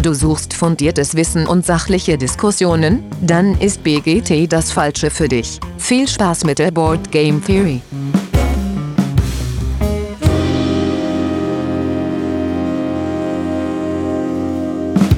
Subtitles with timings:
[0.00, 3.02] Du suchst fundiertes Wissen und sachliche Diskussionen?
[3.20, 5.58] Dann ist BGT das Falsche für dich.
[5.76, 7.82] Viel Spaß mit der Board Game Theory.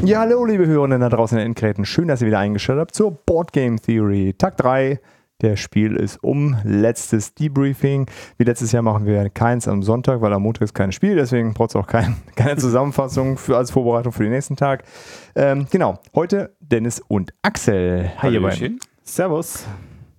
[0.03, 1.85] Ja, hallo, liebe Hörerinnen da draußen in den Endgeräten.
[1.85, 4.35] Schön, dass ihr wieder eingeschaltet habt zur Board Game Theory.
[4.39, 4.99] Tag 3
[5.43, 6.57] der Spiel ist um.
[6.65, 8.07] Letztes Debriefing.
[8.39, 11.17] Wie letztes Jahr machen wir keins am Sonntag, weil am Montag ist kein Spiel.
[11.17, 14.85] Deswegen braucht es auch kein, keine Zusammenfassung für, als Vorbereitung für den nächsten Tag.
[15.35, 15.99] Ähm, genau.
[16.15, 18.11] Heute Dennis und Axel.
[18.19, 18.79] Hi, ihr beiden.
[19.03, 19.67] Servus.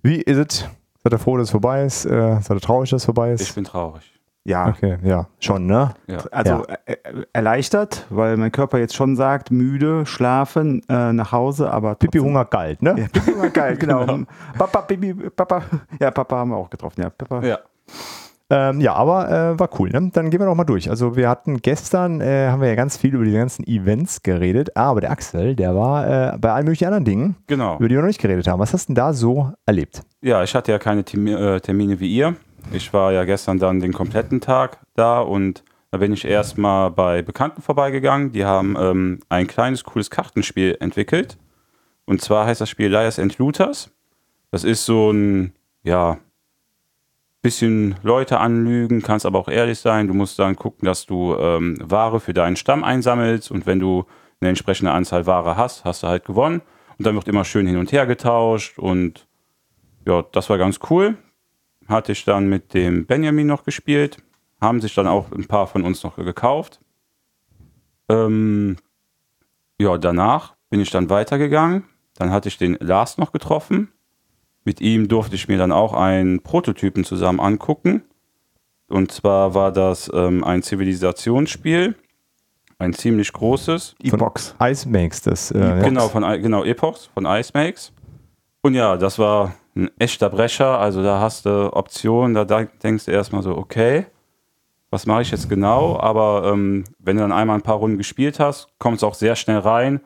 [0.02, 0.68] Wie ist es?
[1.02, 2.04] Seid ihr froh, dass es vorbei ist?
[2.04, 3.40] Äh, seid ihr traurig, dass es vorbei ist?
[3.42, 4.11] Ich bin traurig.
[4.44, 4.68] Ja.
[4.68, 5.94] Okay, ja, schon, ne?
[6.08, 6.18] Ja.
[6.32, 6.96] Also ja.
[7.32, 12.44] Erleichtert, weil mein Körper jetzt schon sagt, müde, schlafen, äh, nach Hause, aber Pipi Hunger
[12.44, 12.96] galt, ne?
[12.98, 14.04] Ja, Pipi Hunger galt, genau.
[14.04, 14.24] genau.
[14.58, 15.62] Papa, Pipi, Papa.
[16.00, 17.10] Ja, Papa haben wir auch getroffen, ja.
[17.10, 17.44] Papa.
[17.46, 17.58] Ja.
[18.50, 19.88] Ähm, ja, aber äh, war cool.
[19.88, 20.10] Ne?
[20.12, 20.90] Dann gehen wir doch mal durch.
[20.90, 24.76] Also wir hatten gestern, äh, haben wir ja ganz viel über die ganzen Events geredet,
[24.76, 27.76] aber der Axel, der war äh, bei allen möglichen anderen Dingen, genau.
[27.76, 28.60] über die wir noch nicht geredet haben.
[28.60, 30.02] Was hast du denn da so erlebt?
[30.20, 32.36] Ja, ich hatte ja keine äh, Termine wie ihr.
[32.70, 37.20] Ich war ja gestern dann den kompletten Tag da und da bin ich erstmal bei
[37.20, 38.32] Bekannten vorbeigegangen.
[38.32, 41.36] Die haben ähm, ein kleines, cooles Kartenspiel entwickelt.
[42.06, 43.90] Und zwar heißt das Spiel Liars and Looters.
[44.50, 45.52] Das ist so ein,
[45.82, 46.18] ja,
[47.42, 50.08] bisschen Leute anlügen, kannst aber auch ehrlich sein.
[50.08, 54.06] Du musst dann gucken, dass du ähm, Ware für deinen Stamm einsammelst und wenn du
[54.40, 56.62] eine entsprechende Anzahl Ware hast, hast du halt gewonnen.
[56.98, 59.26] Und dann wird immer schön hin und her getauscht und
[60.06, 61.18] ja, das war ganz cool
[61.92, 64.16] hatte ich dann mit dem Benjamin noch gespielt.
[64.60, 66.80] Haben sich dann auch ein paar von uns noch gekauft.
[68.08, 68.76] Ähm,
[69.78, 71.84] ja, danach bin ich dann weitergegangen.
[72.14, 73.92] Dann hatte ich den Lars noch getroffen.
[74.64, 78.02] Mit ihm durfte ich mir dann auch einen Prototypen zusammen angucken.
[78.88, 81.94] Und zwar war das ähm, ein Zivilisationsspiel.
[82.78, 83.94] Ein ziemlich großes.
[84.02, 84.54] Epox.
[84.60, 85.50] Ice Makes das.
[85.50, 87.92] Äh, genau, von, genau, Epox von Ice Makes.
[88.60, 90.78] Und ja, das war ein echter Brecher.
[90.78, 94.06] Also da hast du Optionen, da denkst du erstmal so, okay,
[94.90, 95.98] was mache ich jetzt genau?
[95.98, 99.36] Aber ähm, wenn du dann einmal ein paar Runden gespielt hast, kommt es auch sehr
[99.36, 100.00] schnell rein,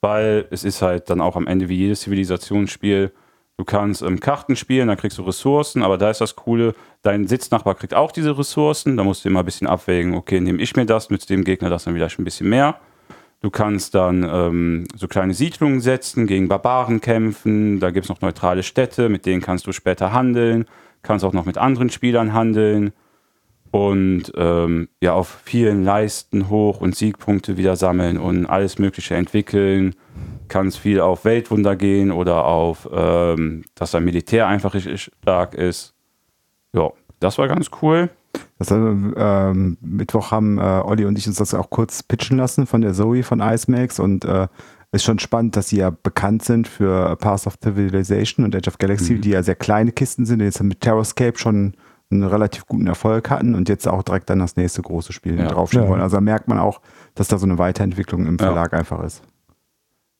[0.00, 3.12] weil es ist halt dann auch am Ende wie jedes Zivilisationsspiel.
[3.56, 7.26] Du kannst ähm, Karten spielen, dann kriegst du Ressourcen, aber da ist das Coole, dein
[7.26, 8.96] Sitznachbar kriegt auch diese Ressourcen.
[8.96, 11.68] Da musst du immer ein bisschen abwägen, okay, nehme ich mir das, nützt dem Gegner
[11.68, 12.76] das dann vielleicht ein bisschen mehr.
[13.40, 17.78] Du kannst dann ähm, so kleine Siedlungen setzen, gegen Barbaren kämpfen.
[17.78, 20.64] Da gibt es noch neutrale Städte, mit denen kannst du später handeln.
[21.02, 22.92] Kannst auch noch mit anderen Spielern handeln.
[23.70, 29.94] Und ähm, ja, auf vielen Leisten hoch und Siegpunkte wieder sammeln und alles Mögliche entwickeln.
[30.48, 35.94] Kannst viel auf Weltwunder gehen oder auf, ähm, dass dein Militär einfach richtig stark ist.
[36.72, 36.90] Ja,
[37.20, 38.10] das war ganz cool.
[38.58, 42.80] Das, ähm, Mittwoch haben äh, Olli und ich uns das auch kurz pitchen lassen von
[42.80, 44.48] der Zoe von IceMax und äh,
[44.90, 48.78] ist schon spannend, dass sie ja bekannt sind für Path of Civilization und Age of
[48.78, 49.20] Galaxy, mhm.
[49.20, 51.74] die ja sehr kleine Kisten sind, die jetzt mit Terrascape schon
[52.10, 55.48] einen relativ guten Erfolg hatten und jetzt auch direkt dann das nächste große Spiel ja.
[55.48, 55.90] draufstehen ja.
[55.90, 56.00] wollen.
[56.00, 56.80] Also da merkt man auch,
[57.14, 58.78] dass da so eine Weiterentwicklung im Verlag ja.
[58.78, 59.22] einfach ist.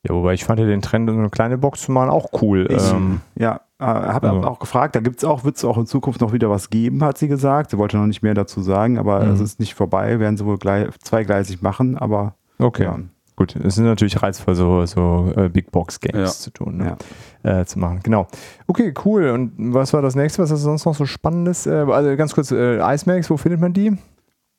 [0.07, 2.69] Ja, wobei ich fand den Trend, eine kleine Box zu machen, auch cool.
[2.71, 4.49] Ich, ähm, ja, äh, habe also.
[4.49, 7.05] auch gefragt, da gibt es auch, wird es auch in Zukunft noch wieder was geben,
[7.05, 7.71] hat sie gesagt.
[7.71, 9.33] Sie wollte noch nicht mehr dazu sagen, aber mhm.
[9.33, 12.85] es ist nicht vorbei, werden sie wohl gleich, zweigleisig machen, aber okay.
[12.85, 12.99] Ja.
[13.37, 16.27] Gut, es ist natürlich reizvoll, so, so äh, Big Box Games ja.
[16.27, 16.97] zu tun, ne?
[17.45, 17.61] ja.
[17.61, 18.01] äh, zu machen.
[18.03, 18.27] Genau.
[18.67, 19.31] Okay, cool.
[19.31, 20.43] Und was war das nächste?
[20.43, 21.65] Was ist sonst noch so Spannendes?
[21.65, 23.97] Äh, also ganz kurz, äh, Ice Max, wo findet man die?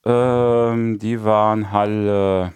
[0.05, 2.53] Ähm, die waren Halle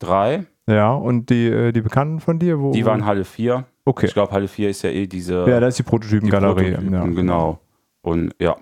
[0.00, 0.44] 3.
[0.66, 2.60] Ja, und die, äh, die Bekannten von dir?
[2.60, 3.64] Wo, die waren Halle 4.
[3.84, 4.06] Okay.
[4.06, 5.44] Ich glaube, Halle 4 ist ja eh diese.
[5.48, 6.72] Ja, da ist die Prototypengalerie.
[6.72, 7.04] Prototypen, ja.
[7.06, 7.60] Genau.
[8.02, 8.56] Und ja.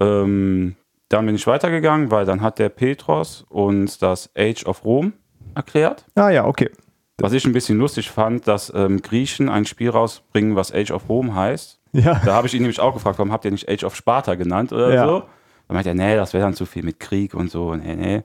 [0.00, 0.76] Ähm,
[1.08, 5.12] dann bin ich weitergegangen, weil dann hat der Petros uns das Age of Rome
[5.54, 6.04] erklärt.
[6.16, 6.70] Ah ja, okay.
[7.18, 11.08] Was ich ein bisschen lustig fand, dass ähm, Griechen ein Spiel rausbringen, was Age of
[11.08, 11.80] Rome heißt.
[11.92, 12.20] Ja.
[12.24, 14.72] Da habe ich ihn nämlich auch gefragt, warum habt ihr nicht Age of Sparta genannt
[14.72, 15.06] oder ja.
[15.06, 15.20] so?
[15.68, 17.74] Dann meinte er, nee, das wäre dann zu viel mit Krieg und so.
[17.74, 18.22] Nee, nee.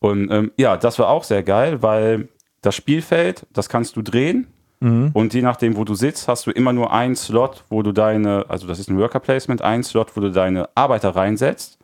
[0.00, 2.28] Und ähm, ja, das war auch sehr geil, weil
[2.62, 4.48] das Spielfeld, das kannst du drehen
[4.80, 5.10] Mhm.
[5.12, 8.44] Und je nachdem, wo du sitzt, hast du immer nur einen Slot, wo du deine,
[8.48, 11.78] also das ist ein Worker Placement, einen Slot, wo du deine Arbeiter reinsetzt.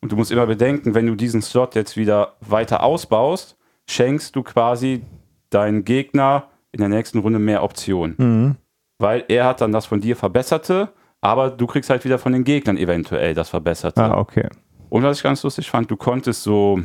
[0.00, 3.56] Und du musst immer bedenken, wenn du diesen Slot jetzt wieder weiter ausbaust,
[3.86, 5.02] schenkst du quasi
[5.50, 8.14] deinen Gegner in der nächsten Runde mehr Optionen.
[8.18, 8.56] Mhm.
[8.98, 10.90] Weil er hat dann das von dir verbesserte,
[11.20, 14.02] aber du kriegst halt wieder von den Gegnern eventuell das verbesserte.
[14.02, 14.48] Ah, okay.
[14.88, 16.80] Und was ich ganz lustig fand, du konntest so,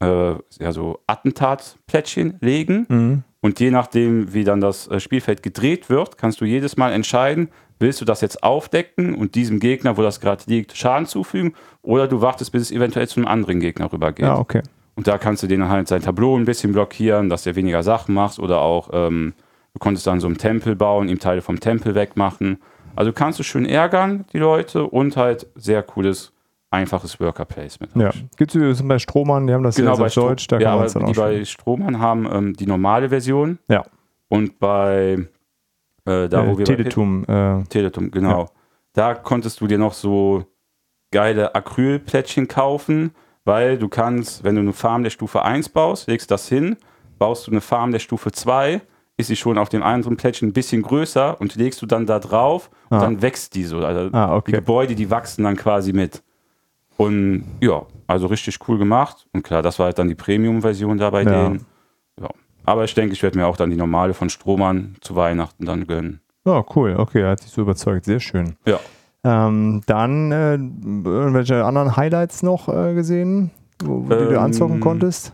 [0.00, 2.86] äh, ja, so Attentatplättchen legen.
[2.88, 6.94] Mhm und je nachdem, wie dann das äh, Spielfeld gedreht wird, kannst du jedes Mal
[6.94, 11.54] entscheiden, willst du das jetzt aufdecken und diesem Gegner, wo das gerade liegt, Schaden zufügen
[11.82, 14.24] oder du wartest, bis es eventuell zu einem anderen Gegner rübergeht.
[14.24, 14.62] Ja, okay.
[14.94, 18.14] Und da kannst du den halt sein Tableau ein bisschen blockieren, dass er weniger Sachen
[18.14, 19.34] macht oder auch, ähm,
[19.74, 22.62] du konntest dann so einen Tempel bauen, ihm Teile vom Tempel wegmachen.
[22.96, 26.32] Also kannst du schön ärgern, die Leute, und halt sehr cooles,
[26.74, 27.96] einfaches Worker-Placement.
[27.96, 28.10] Ja.
[28.36, 30.86] Gibt es bei Strohmann, die haben das Genau, bei auf Deutsch, da ja, kann man
[30.86, 31.44] es dann die bei.
[31.44, 33.84] Strohmann haben ähm, die normale Version Ja,
[34.28, 35.26] und bei
[36.06, 37.22] äh, da, wo äh, wir Teletum.
[37.24, 38.48] Äh, bei Teletum, genau.
[38.92, 40.44] Da konntest du dir noch so
[41.10, 43.12] geile Acrylplättchen kaufen,
[43.44, 46.76] weil du kannst, wenn du eine Farm der Stufe 1 baust, legst das hin,
[47.18, 48.80] baust du eine Farm der Stufe 2,
[49.16, 52.18] ist sie schon auf dem anderen Plättchen ein bisschen größer und legst du dann da
[52.18, 53.00] drauf und Ah.
[53.00, 53.78] dann wächst die so.
[53.78, 54.50] Also Ah, okay.
[54.50, 56.23] die Gebäude, die wachsen dann quasi mit.
[56.96, 59.26] Und ja, also richtig cool gemacht.
[59.32, 61.48] Und klar, das war halt dann die Premium-Version da bei Ja.
[61.48, 61.66] denen.
[62.20, 62.28] Ja.
[62.64, 65.86] Aber ich denke, ich werde mir auch dann die normale von Strohmann zu Weihnachten dann
[65.86, 66.20] gönnen.
[66.46, 68.56] ja, cool, okay, hat sich so überzeugt, sehr schön.
[68.66, 68.78] Ja.
[69.24, 73.50] Ähm, dann äh, irgendwelche anderen Highlights noch äh, gesehen,
[73.82, 75.32] wo, die du Ähm, anzocken konntest?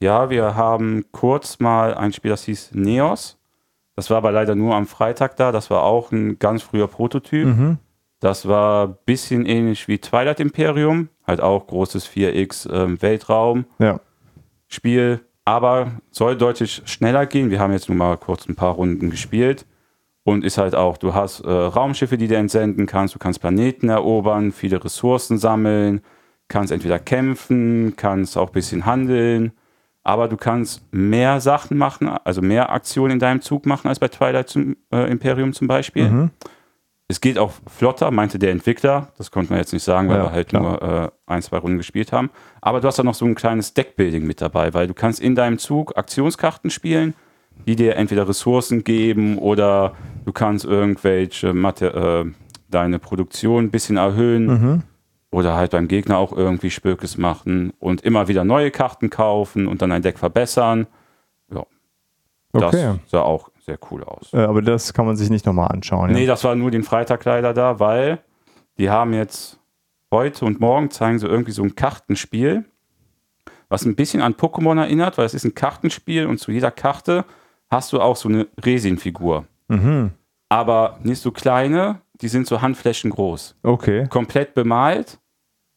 [0.00, 3.36] Ja, wir haben kurz mal ein Spiel, das hieß Neos.
[3.96, 5.52] Das war aber leider nur am Freitag da.
[5.52, 7.46] Das war auch ein ganz früher Prototyp.
[7.48, 7.78] Mhm.
[8.20, 11.08] Das war ein bisschen ähnlich wie Twilight Imperium.
[11.26, 13.66] Halt auch großes 4X ähm, Weltraum.
[13.78, 14.00] Ja.
[14.66, 17.50] Spiel, aber soll deutlich schneller gehen.
[17.50, 19.66] Wir haben jetzt nur mal kurz ein paar Runden gespielt.
[20.24, 23.88] Und ist halt auch, du hast äh, Raumschiffe, die du entsenden kannst, du kannst Planeten
[23.88, 26.02] erobern, viele Ressourcen sammeln,
[26.48, 29.52] kannst entweder kämpfen, kannst auch ein bisschen handeln,
[30.02, 34.08] aber du kannst mehr Sachen machen, also mehr Aktionen in deinem Zug machen als bei
[34.08, 36.10] Twilight zum, äh, Imperium zum Beispiel.
[36.10, 36.30] Mhm.
[37.10, 39.08] Es geht auch flotter, meinte der Entwickler.
[39.16, 40.62] Das konnte man jetzt nicht sagen, weil Ja, wir halt klar.
[40.62, 42.28] nur äh, ein, zwei Runden gespielt haben.
[42.60, 45.34] Aber du hast da noch so ein kleines Deckbuilding mit dabei, weil du kannst in
[45.34, 47.14] deinem Zug Aktionskarten spielen,
[47.66, 49.94] die dir entweder Ressourcen geben oder
[50.26, 52.30] du kannst irgendwelche Mater äh,
[52.70, 54.82] deine Produktion ein bisschen erhöhen Mhm.
[55.30, 59.80] oder halt beim Gegner auch irgendwie Spökes machen und immer wieder neue Karten kaufen und
[59.80, 60.86] dann ein Deck verbessern.
[61.50, 61.64] Ja,
[62.52, 62.96] Okay.
[63.00, 64.32] das sah auch sehr cool aus.
[64.32, 66.10] Äh, aber das kann man sich nicht nochmal anschauen.
[66.12, 66.26] Nee, ja.
[66.26, 68.18] das war nur den Freitag leider da, weil
[68.78, 69.60] die haben jetzt
[70.10, 72.64] heute und morgen zeigen sie irgendwie so ein Kartenspiel,
[73.68, 77.24] was ein bisschen an Pokémon erinnert, weil es ist ein Kartenspiel und zu jeder Karte
[77.70, 79.44] hast du auch so eine Resin-Figur.
[79.68, 80.12] Mhm.
[80.48, 83.56] Aber nicht so kleine, die sind so Handflächen groß.
[83.62, 84.06] Okay.
[84.08, 85.18] Komplett bemalt.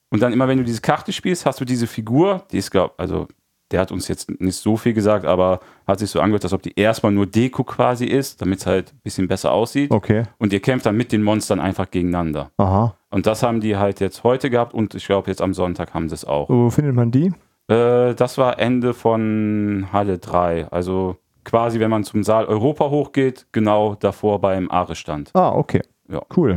[0.09, 2.97] Und dann immer, wenn du diese Karte spielst, hast du diese Figur, die ist, glaub,
[2.97, 3.27] also
[3.71, 6.61] der hat uns jetzt nicht so viel gesagt, aber hat sich so angehört, als ob
[6.61, 9.91] die erstmal nur Deko quasi ist, damit es halt ein bisschen besser aussieht.
[9.91, 10.23] Okay.
[10.37, 12.51] Und ihr kämpft dann mit den Monstern einfach gegeneinander.
[12.57, 12.95] Aha.
[13.09, 16.09] Und das haben die halt jetzt heute gehabt und ich glaube, jetzt am Sonntag haben
[16.09, 16.49] sie es auch.
[16.49, 17.33] Wo findet man die?
[17.67, 20.67] Äh, das war Ende von Halle 3.
[20.71, 25.31] Also quasi, wenn man zum Saal Europa hochgeht, genau davor beim Aare-Stand.
[25.33, 25.81] Ah, okay.
[26.09, 26.21] Ja.
[26.35, 26.55] Cool.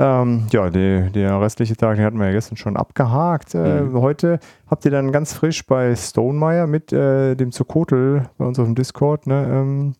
[0.00, 3.54] Ähm, ja, die, der restliche Tag, den hatten wir ja gestern schon abgehakt.
[3.54, 4.00] Äh, Mhm.
[4.00, 4.38] Heute
[4.68, 8.74] habt ihr dann ganz frisch bei Stonemeyer mit äh, dem Zukotel bei uns auf dem
[8.74, 9.94] Discord ne, ähm,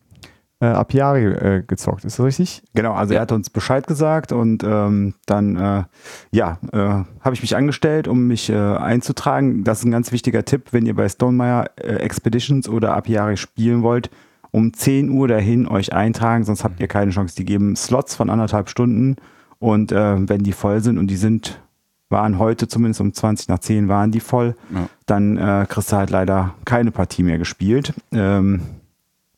[0.59, 2.03] äh, Apiari äh, gezockt.
[2.03, 2.63] Ist das richtig?
[2.73, 5.83] Genau, also er hat uns Bescheid gesagt und ähm, dann äh,
[6.31, 9.63] ja, äh, habe ich mich angestellt, um mich äh, einzutragen.
[9.63, 13.83] Das ist ein ganz wichtiger Tipp, wenn ihr bei Stonemeyer äh, Expeditions oder Apiari spielen
[13.83, 14.09] wollt.
[14.49, 17.35] Um 10 Uhr dahin euch eintragen, sonst habt ihr keine Chance.
[17.35, 19.15] Die geben Slots von anderthalb Stunden
[19.61, 21.61] und äh, wenn die voll sind und die sind,
[22.09, 24.87] waren heute zumindest um 20 nach 10 waren die voll, Ja.
[25.05, 27.93] dann äh, kriegst du halt leider keine Partie mehr gespielt.
[28.11, 28.61] Ähm,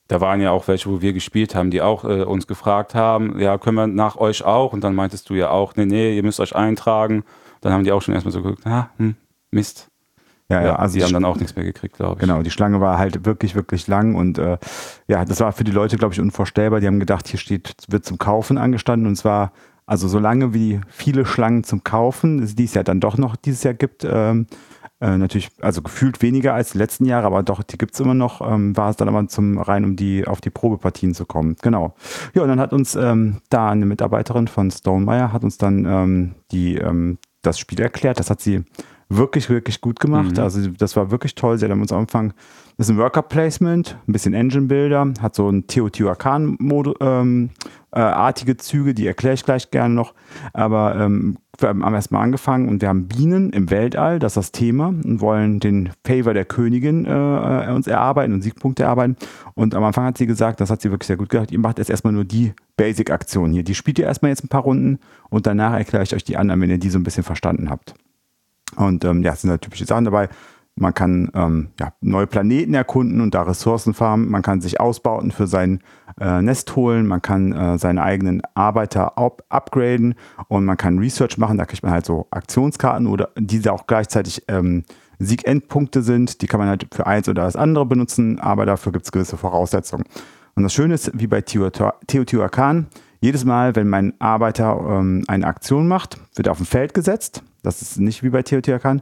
[0.07, 3.37] Da waren ja auch welche, wo wir gespielt haben, die auch äh, uns gefragt haben,
[3.39, 4.73] ja, können wir nach euch auch?
[4.73, 7.23] Und dann meintest du ja auch, nee, nee, ihr müsst euch eintragen.
[7.61, 9.15] Dann haben die auch schon erstmal so geguckt, ah, hm,
[9.51, 9.87] Mist.
[10.49, 12.19] ja, ja, Ja, also die die haben dann auch nichts mehr gekriegt, glaube ich.
[12.19, 14.57] Genau, die Schlange war halt wirklich, wirklich lang und äh,
[15.07, 16.79] ja, das war für die Leute, glaube ich, unvorstellbar.
[16.79, 19.51] Die haben gedacht, hier steht, wird zum Kaufen angestanden und zwar,
[19.85, 23.73] also solange wie viele Schlangen zum Kaufen, die es ja dann doch noch dieses Jahr
[23.73, 24.47] gibt, ähm,
[25.03, 28.13] äh, natürlich, also gefühlt weniger als die letzten Jahre, aber doch, die gibt es immer
[28.13, 31.57] noch, ähm, war es dann aber zum rein, um die auf die Probepartien zu kommen.
[31.61, 31.95] Genau.
[32.33, 36.35] Ja, und dann hat uns ähm, da eine Mitarbeiterin von Stonemeyer hat uns dann ähm,
[36.51, 38.19] die, ähm, das Spiel erklärt.
[38.19, 38.63] Das hat sie
[39.09, 40.37] wirklich, wirklich gut gemacht.
[40.37, 40.43] Mhm.
[40.43, 41.57] Also das war wirklich toll.
[41.57, 42.33] Sie hat uns am Anfang,
[42.77, 47.49] das ist ein Worker Placement, ein bisschen Engine Builder, hat so ein Teotihuacan-Mode, ähm,
[47.91, 50.13] äh, artige Züge, die erkläre ich gleich gerne noch.
[50.53, 54.51] Aber ähm, wir haben erstmal angefangen und wir haben Bienen im Weltall, das ist das
[54.51, 59.15] Thema, und wollen den Favor der Königin äh, uns erarbeiten und Siegpunkte erarbeiten.
[59.53, 61.77] Und am Anfang hat sie gesagt, das hat sie wirklich sehr gut gemacht, ihr macht
[61.77, 63.63] jetzt erstmal nur die Basic-Aktion hier.
[63.63, 64.97] Die spielt ihr erstmal jetzt ein paar Runden
[65.29, 67.93] und danach erkläre ich euch die anderen, wenn ihr die so ein bisschen verstanden habt.
[68.75, 70.29] Und ähm, ja, es sind halt typische Sachen dabei.
[70.75, 74.29] Man kann ähm, ja, neue Planeten erkunden und da Ressourcen farmen.
[74.29, 75.81] Man kann sich ausbauten für sein
[76.19, 77.05] äh, Nest holen.
[77.05, 80.15] Man kann äh, seine eigenen Arbeiter up upgraden
[80.47, 81.59] und man kann Research machen.
[81.59, 84.83] Da kriegt man halt so Aktionskarten oder diese auch gleichzeitig ähm,
[85.19, 86.41] Siegendpunkte sind.
[86.41, 89.37] Die kann man halt für eins oder das andere benutzen, aber dafür gibt es gewisse
[89.37, 90.05] Voraussetzungen.
[90.55, 92.87] Und das Schöne ist, wie bei Teotihuacan,
[93.21, 97.43] jedes Mal, wenn mein Arbeiter ähm, eine Aktion macht, wird er auf ein Feld gesetzt.
[97.63, 99.01] Das ist nicht wie bei Teotihuacan.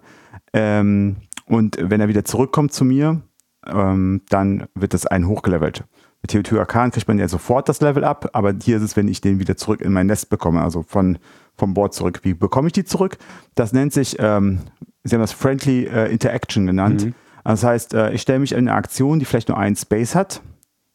[0.54, 3.22] Ähm, und wenn er wieder zurückkommt zu mir,
[3.68, 5.84] ähm, dann wird das ein hochgelevelt.
[6.22, 9.22] Mit Teotihuacan kriegt man ja sofort das Level ab, aber hier ist es, wenn ich
[9.22, 11.18] den wieder zurück in mein Nest bekomme, also von,
[11.58, 12.20] vom Board zurück.
[12.24, 13.18] Wie bekomme ich die zurück?
[13.56, 14.60] Das nennt sich, ähm,
[15.04, 17.06] Sie haben das Friendly äh, Interaction genannt.
[17.06, 17.16] Mhm.
[17.44, 20.42] Das heißt, äh, ich stelle mich in eine Aktion, die vielleicht nur einen Space hat.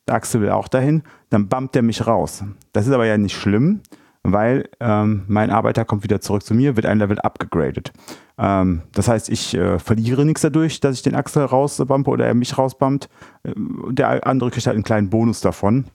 [0.07, 2.45] Der Axel will auch dahin, dann bumpt er mich raus.
[2.73, 3.81] Das ist aber ja nicht schlimm,
[4.33, 7.93] weil ähm, mein Arbeiter kommt wieder zurück zu mir, wird ein Level abgegradet.
[8.39, 12.35] Ähm, das heißt, ich äh, verliere nichts dadurch, dass ich den Axel rausbumpe oder er
[12.35, 13.09] mich rausbumpt.
[13.45, 15.87] Ähm, Der andere kriegt halt einen kleinen Bonus davon.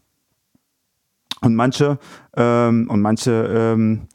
[1.42, 1.98] Und manche,
[2.38, 4.08] ähm, und manche ähm,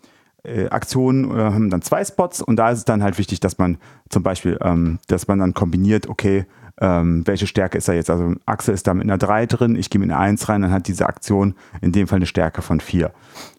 [0.45, 3.59] äh, Aktionen äh, haben dann zwei Spots und da ist es dann halt wichtig, dass
[3.59, 6.47] man zum Beispiel, ähm, dass man dann kombiniert, okay,
[6.81, 8.11] ähm, welche Stärke ist da jetzt?
[8.11, 10.71] Also Axel ist da mit einer 3 drin, ich gehe mit einer 1 rein, dann
[10.71, 13.13] hat diese Aktion in dem Fall eine Stärke von 4.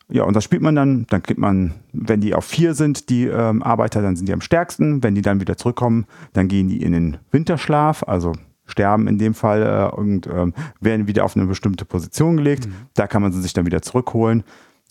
[0.10, 3.26] Ja, und das spielt man dann, dann kriegt man, wenn die auf 4 sind, die
[3.26, 5.04] ähm, Arbeiter, dann sind die am stärksten.
[5.04, 8.34] Wenn die dann wieder zurückkommen, dann gehen die in den Winterschlaf, also
[8.66, 12.70] sterben in dem Fall äh, und ähm, werden wieder auf eine bestimmte Position gelegt.
[12.94, 14.44] Da kann man sie sich dann wieder zurückholen.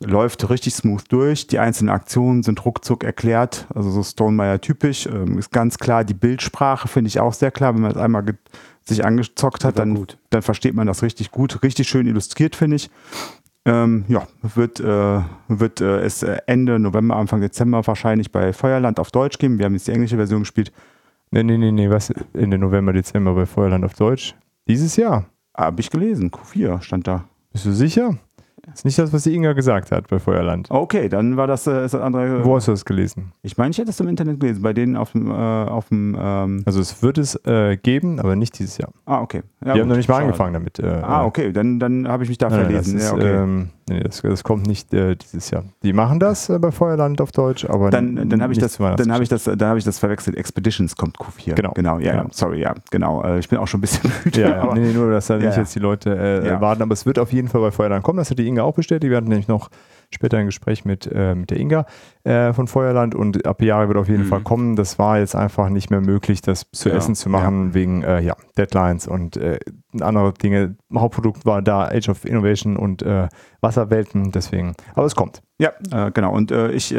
[0.04, 1.46] Läuft richtig smooth durch.
[1.46, 3.66] Die einzelnen Aktionen sind ruckzuck erklärt.
[3.74, 5.06] Also so Stonemeyer typisch.
[5.06, 6.04] Ähm, ist ganz klar.
[6.04, 7.74] Die Bildsprache finde ich auch sehr klar.
[7.74, 8.24] Wenn man das einmal
[8.82, 10.18] sich angezockt hat, dann, gut.
[10.28, 11.62] dann versteht man das richtig gut.
[11.62, 12.90] Richtig schön illustriert, finde ich.
[13.66, 19.00] Ähm, ja, wird, äh, wird äh, es äh, Ende November, Anfang Dezember wahrscheinlich bei Feuerland
[19.00, 19.58] auf Deutsch geben.
[19.58, 20.72] Wir haben jetzt die englische Version gespielt.
[21.32, 22.12] Nee, nee, nee, nee, was?
[22.32, 24.36] Ende November, Dezember bei Feuerland auf Deutsch?
[24.68, 25.26] Dieses Jahr.
[25.56, 26.30] Habe ich gelesen.
[26.30, 27.24] Q4 stand da.
[27.52, 28.16] Bist du sicher?
[28.66, 30.68] Das ist nicht das, was die Inga gesagt hat bei Feuerland.
[30.70, 32.44] Okay, dann war das, äh, ist das andere.
[32.44, 33.32] Wo hast du das gelesen?
[33.42, 34.60] Ich meine, ich hätte es im Internet gelesen.
[34.62, 38.34] Bei denen auf dem, äh, auf dem ähm, Also es wird es äh, geben, aber
[38.34, 38.90] nicht dieses Jahr.
[39.04, 39.42] Ah, okay.
[39.60, 40.78] Ja, Wir gut, haben noch nicht mal angefangen damit.
[40.80, 42.94] Äh, Ah, okay, dann, dann habe ich mich da Nein, nein, verlesen.
[42.94, 43.42] das, ist, ja, okay.
[43.42, 45.64] ähm, nee, das, das kommt nicht äh, dieses Jahr.
[45.82, 49.12] Die machen das äh, bei Feuerland auf Deutsch, aber dann, dann habe ich, das, dann
[49.12, 50.36] hab ich, das, dann hab ich das verwechselt.
[50.36, 51.54] Expeditions kommt Q4.
[51.54, 51.72] Genau.
[51.74, 52.26] Genau, ja, Ja.
[52.30, 53.22] sorry, ja, genau.
[53.24, 54.40] Äh, ich bin auch schon ein bisschen müde.
[54.40, 57.18] Ja, aber- Nee, nur, dass da nicht jetzt die Leute äh, warten, aber es wird
[57.18, 58.18] auf jeden Fall bei Feuerland kommen.
[58.18, 59.10] Das hat die Inga auch bestätigt.
[59.10, 59.70] Wir hatten nämlich noch
[60.10, 61.86] später ein Gespräch mit, äh, mit der Inga
[62.24, 64.28] äh, von Feuerland und Jahre wird auf jeden Mhm.
[64.28, 64.76] Fall kommen.
[64.76, 68.20] Das war jetzt einfach nicht mehr möglich, das zu Ja, essen zu machen, wegen äh,
[68.20, 69.58] ja, Deadlines und äh,
[70.00, 70.76] andere Dinge.
[70.94, 73.28] Hauptprodukt war da Age of Innovation und äh,
[73.60, 74.74] Wasserwelten, deswegen.
[74.94, 75.42] Aber es kommt.
[75.58, 76.32] Ja, äh, genau.
[76.32, 76.94] Und ich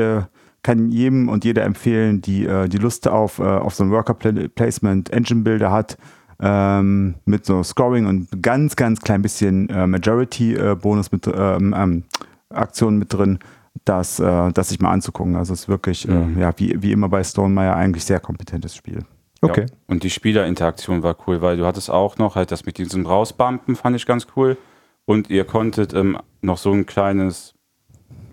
[0.64, 5.10] kann jedem und jeder empfehlen, die die, Lust auf, auf so ein Worker Pla- Placement
[5.12, 5.98] Engine Builder hat,
[6.42, 11.74] ähm, mit so Scoring und ganz, ganz klein bisschen äh, Majority äh, Bonus mit ähm,
[11.78, 12.04] ähm,
[12.50, 13.40] Aktionen mit drin,
[13.86, 15.36] das, äh, das sich mal anzugucken.
[15.36, 16.38] Also es ist wirklich, Mhm.
[16.38, 19.04] äh, ja, wie, wie immer bei Stonemeyer eigentlich sehr kompetentes Spiel.
[19.42, 19.66] Okay.
[19.70, 19.76] Ja.
[19.88, 23.76] Und die Spielerinteraktion war cool, weil du hattest auch noch halt das mit diesem Rausbumpen,
[23.76, 24.58] fand ich ganz cool.
[25.06, 27.54] Und ihr konntet ähm, noch so ein kleines,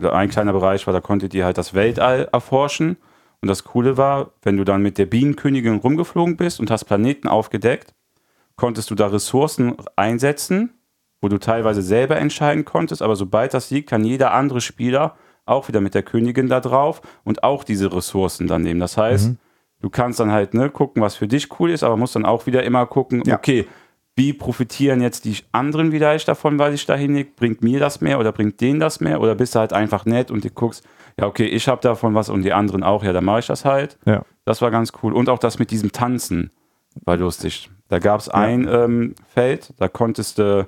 [0.01, 2.97] ein kleiner Bereich war, da konntet ihr halt das Weltall erforschen.
[3.43, 7.29] Und das Coole war, wenn du dann mit der Bienenkönigin rumgeflogen bist und hast Planeten
[7.29, 7.93] aufgedeckt,
[8.57, 10.73] konntest du da Ressourcen einsetzen,
[11.25, 15.17] wo du teilweise selber entscheiden konntest, aber sobald das liegt, kann jeder andere Spieler
[15.47, 18.79] auch wieder mit der Königin da drauf und auch diese Ressourcen dann nehmen.
[18.81, 19.39] Das heißt, Mhm.
[19.81, 22.45] du kannst dann halt ne, gucken, was für dich cool ist, aber musst dann auch
[22.47, 23.37] wieder immer gucken, Ja.
[23.37, 23.67] okay,
[24.17, 27.31] wie profitieren jetzt die anderen vielleicht davon, weil ich da hinlege?
[27.35, 29.21] Bringt mir das mehr oder bringt denen das mehr?
[29.21, 30.85] Oder bist du halt einfach nett und du guckst,
[31.19, 33.65] ja, okay, ich habe davon was und die anderen auch, ja, dann mache ich das
[33.65, 33.99] halt.
[34.05, 34.23] Ja.
[34.45, 35.13] Das war ganz cool.
[35.15, 36.51] Und auch das mit diesem Tanzen
[37.05, 37.71] war lustig.
[37.89, 40.67] Da gab es ein ähm, Feld, da konntest du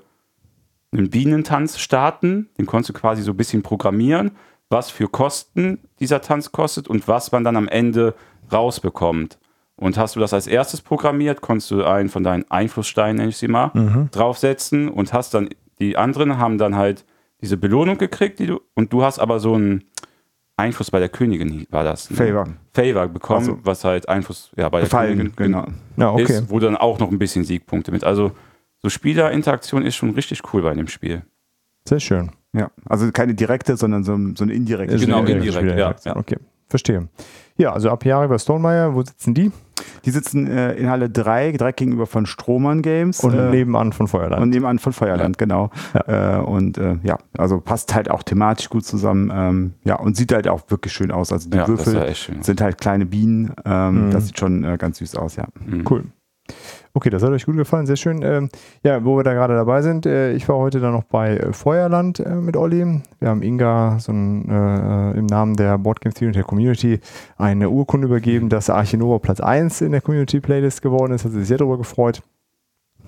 [0.98, 4.32] einen Bienentanz starten, den konntest du quasi so ein bisschen programmieren,
[4.68, 8.14] was für Kosten dieser Tanz kostet und was man dann am Ende
[8.52, 9.38] rausbekommt.
[9.76, 13.36] Und hast du das als erstes programmiert, konntest du einen von deinen Einflusssteinen, nenne ich
[13.36, 17.04] sie mal, draufsetzen und hast dann, die anderen haben dann halt
[17.42, 19.84] diese Belohnung gekriegt, die du, und du hast aber so einen
[20.56, 22.10] Einfluss bei der Königin, war das?
[22.10, 22.16] Ne?
[22.16, 22.46] Favor.
[22.72, 23.58] Favor bekommen, Ach so.
[23.62, 25.66] was halt Einfluss ja, bei der Gefallen, Königin genau.
[25.98, 26.22] Ja, okay.
[26.22, 28.04] ist, wo dann auch noch ein bisschen Siegpunkte mit.
[28.04, 28.32] Also
[28.86, 31.22] so Spielerinteraktion ist schon richtig cool bei dem Spiel.
[31.88, 32.30] Sehr schön.
[32.52, 34.96] Ja, also keine direkte, sondern so, so eine indirekte.
[34.96, 36.16] Genau, Spiel- indirekt, ja, ja.
[36.16, 36.36] Okay,
[36.68, 37.08] verstehe.
[37.58, 39.50] Ja, also ab Jahre bei Stonemeyer, wo sitzen die?
[40.04, 43.24] Die sitzen äh, in Halle 3, direkt gegenüber von Strohmann Games.
[43.24, 44.40] Und äh, nebenan von Feuerland.
[44.40, 45.70] Und nebenan von Feuerland, genau.
[46.06, 49.32] Äh, und äh, ja, also passt halt auch thematisch gut zusammen.
[49.34, 51.32] Ähm, ja, und sieht halt auch wirklich schön aus.
[51.32, 53.52] Also die Ja, Würfel schön sind halt kleine Bienen.
[53.64, 54.10] Ähm, Mhm.
[54.12, 55.46] Das sieht schon äh, ganz süß aus, ja.
[55.66, 55.84] Mhm.
[55.90, 56.04] Cool.
[56.94, 58.22] Okay, das hat euch gut gefallen, sehr schön.
[58.22, 58.48] Ähm,
[58.82, 61.52] ja, wo wir da gerade dabei sind, äh, ich war heute dann noch bei äh,
[61.52, 63.02] Feuerland äh, mit Olli.
[63.18, 67.00] Wir haben Inga so ein, äh, im Namen der Boardgame Theory und der Community
[67.36, 71.24] eine Urkunde übergeben, dass Archinova Platz 1 in der Community Playlist geworden ist.
[71.24, 72.22] Hat sie sich sehr darüber gefreut.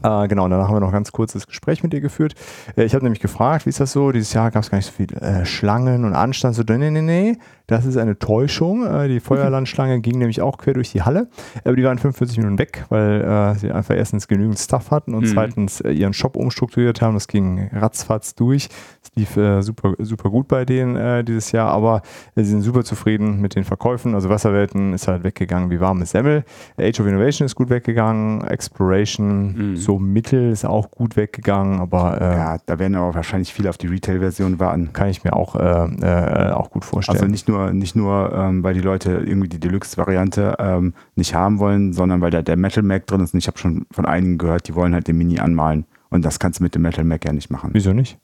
[0.02, 2.35] Äh, genau, und danach haben wir noch ganz kurzes Gespräch mit ihr geführt.
[2.76, 4.12] Äh, ich habe nämlich gefragt, wie ist das so?
[4.12, 6.55] Dieses Jahr gab es gar nicht so viel äh, Schlangen und Anstand.
[6.55, 7.37] So, nee, nee, nee,
[7.67, 8.87] das ist eine Täuschung.
[8.87, 11.28] Äh, die Feuerlandschlange ging nämlich auch quer durch die Halle,
[11.64, 15.25] aber die waren 45 Minuten weg, weil äh, sie einfach erstens genügend Stuff hatten und
[15.25, 15.33] Mhm.
[15.33, 17.14] zweitens äh, ihren Shop umstrukturiert haben.
[17.14, 18.69] Das ging ratzfatz durch.
[19.02, 22.02] Es lief super, super gut bei denen dieses Jahr, aber
[22.37, 24.14] sie sind super zufrieden mit den Verkäufen.
[24.14, 26.45] Also Wasserwelten ist halt weggegangen wie warmes Semmel.
[26.78, 28.43] Age of Innovation ist gut weggegangen.
[28.47, 29.76] Exploration Mhm.
[29.88, 33.78] So mittel ist auch gut weggegangen, aber äh, Ja, da werden aber wahrscheinlich viele auf
[33.78, 34.92] die Retail-Version warten.
[34.92, 37.16] kann ich mir auch, äh, äh, auch gut vorstellen.
[37.16, 41.59] Also nicht nur, nicht nur ähm, weil die Leute irgendwie die Deluxe-Variante ähm, nicht haben
[41.59, 43.33] wollen, sondern weil da der Metal Mac drin ist.
[43.33, 45.87] Und ich habe schon von einigen gehört, die wollen halt den Mini anmalen.
[46.11, 47.71] Und das kannst du mit dem Metal Mac ja nicht machen.
[47.73, 48.18] Wieso nicht?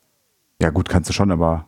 [0.60, 1.64] Ja, gut, kannst du schon, aber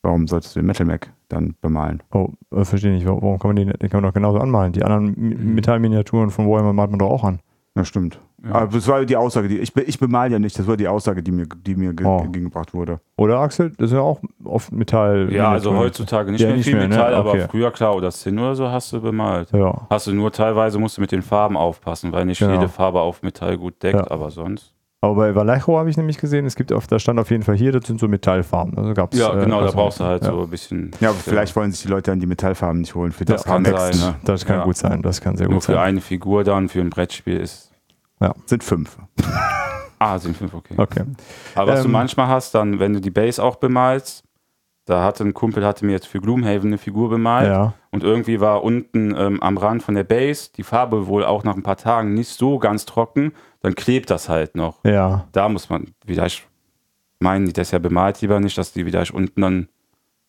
[0.00, 2.02] warum solltest du den Metal Mac dann bemalen?
[2.10, 3.04] Oh, äh, verstehe nicht.
[3.06, 4.72] Warum kann man den, den kann man doch genauso anmalen?
[4.72, 7.40] Die anderen Mi- Metallminiaturen von Warhammer malt man doch auch an.
[7.76, 8.18] Ja, stimmt.
[8.46, 8.54] Ja.
[8.54, 11.22] Aber das war die Aussage, die ich, ich bemal ja nicht, das war die Aussage,
[11.22, 12.22] die mir, die mir ge Oh.
[12.24, 13.00] gegengebracht wurde.
[13.16, 13.70] Oder Axel?
[13.78, 15.28] Das ist ja auch oft Metall.
[15.32, 16.94] Ja, also heutzutage nicht Ja, mehr nicht viel mehr, ne?
[16.96, 17.46] Metall, aber Okay.
[17.50, 19.50] früher klar, oder Zinn oder so hast du bemalt.
[19.52, 19.86] Ja.
[19.90, 22.52] Hast du nur teilweise musst du mit den Farben aufpassen, weil nicht Genau.
[22.52, 24.10] jede Farbe auf Metall gut deckt, Ja.
[24.10, 24.72] aber sonst.
[25.00, 27.56] Aber bei Vallejo habe ich nämlich gesehen, es gibt auf, da stand auf jeden Fall
[27.56, 28.78] hier, das sind so Metallfarben.
[28.78, 30.30] Also gab's, Ja, genau, da also- brauchst du halt ja.
[30.30, 30.92] so ein bisschen.
[31.00, 33.44] Ja, aber vielleicht wollen sich die Leute dann die Metallfarben nicht holen für Das das
[33.52, 34.12] kann Next, sein.
[34.12, 34.16] ne?
[34.24, 34.64] Das kann Ja.
[34.64, 35.82] gut sein, das kann sehr Nur gut für sein.
[35.82, 37.70] eine Figur dann, für ein Brettspiel ist.
[38.46, 38.96] Sind fünf.
[39.98, 40.74] Ah, sind fünf, okay.
[40.76, 41.04] Okay.
[41.54, 44.24] Aber was du Ähm, manchmal hast, dann, wenn du die Base auch bemalst,
[44.86, 47.72] da hatte ein Kumpel, hatte mir jetzt für Gloomhaven eine Figur bemalt Ja.
[47.90, 51.54] und irgendwie war unten ähm, am Rand von der Base die Farbe wohl auch nach
[51.56, 54.84] ein paar Tagen nicht so ganz trocken, dann klebt das halt noch.
[54.84, 55.26] Ja.
[55.32, 56.46] Da muss man vielleicht
[57.18, 59.68] meinen, das ist ja bemalt lieber nicht, dass die vielleicht unten dann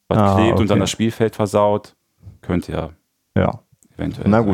[0.08, 0.84] was Ah, klebt und dann okay.
[0.84, 1.96] das Spielfeld versaut.
[2.42, 2.90] Könnte ja
[3.36, 3.60] Ja.
[3.98, 4.30] eventuell.
[4.30, 4.48] Na sein.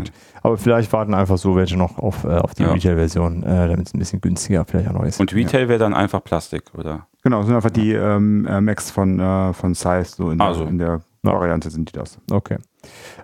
[0.43, 2.71] Aber vielleicht warten einfach so welche noch auf, äh, auf die Ja.
[2.71, 5.19] Retail-Version, äh, damit es ein bisschen günstiger vielleicht auch noch ist.
[5.19, 7.05] Und Retail wäre dann einfach Plastik, oder?
[7.24, 10.63] Genau, sind einfach die ähm, äh, Macs von, äh, von Size, so in der, Also.
[10.65, 11.33] in der Ja.
[11.33, 12.18] Variante sind die das.
[12.31, 12.57] Okay.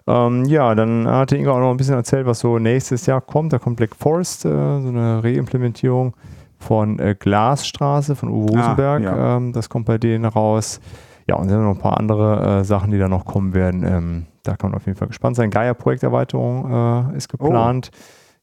[0.05, 3.51] Ähm, ja, dann hatte Inga auch noch ein bisschen erzählt, was so nächstes Jahr kommt.
[3.53, 6.13] Da kommt Black Forest, äh, so eine Reimplementierung
[6.59, 9.03] von äh, Glasstraße von Uwe Ah, Rosenberg.
[9.03, 9.37] ja.
[9.37, 10.79] ähm, das kommt bei denen raus.
[11.27, 14.27] Ja, und dann noch ein paar andere äh, Sachen, die da noch kommen werden.
[14.47, 15.49] Da kann man auf jeden Fall gespannt sein.
[15.49, 17.91] Gaia-Projekterweiterung äh, ist geplant.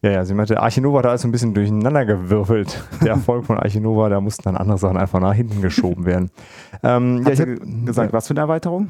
[0.03, 2.83] Ja, ja, sie meinte, Archinova, da ist so ein bisschen durcheinander gewürfelt.
[3.03, 6.31] Der Erfolg von Archinova, da mussten dann andere Sachen einfach nach hinten geschoben werden.
[6.83, 8.89] Ähm, ja, Hat ich sie hab, ge- gesagt, was für eine Erweiterung?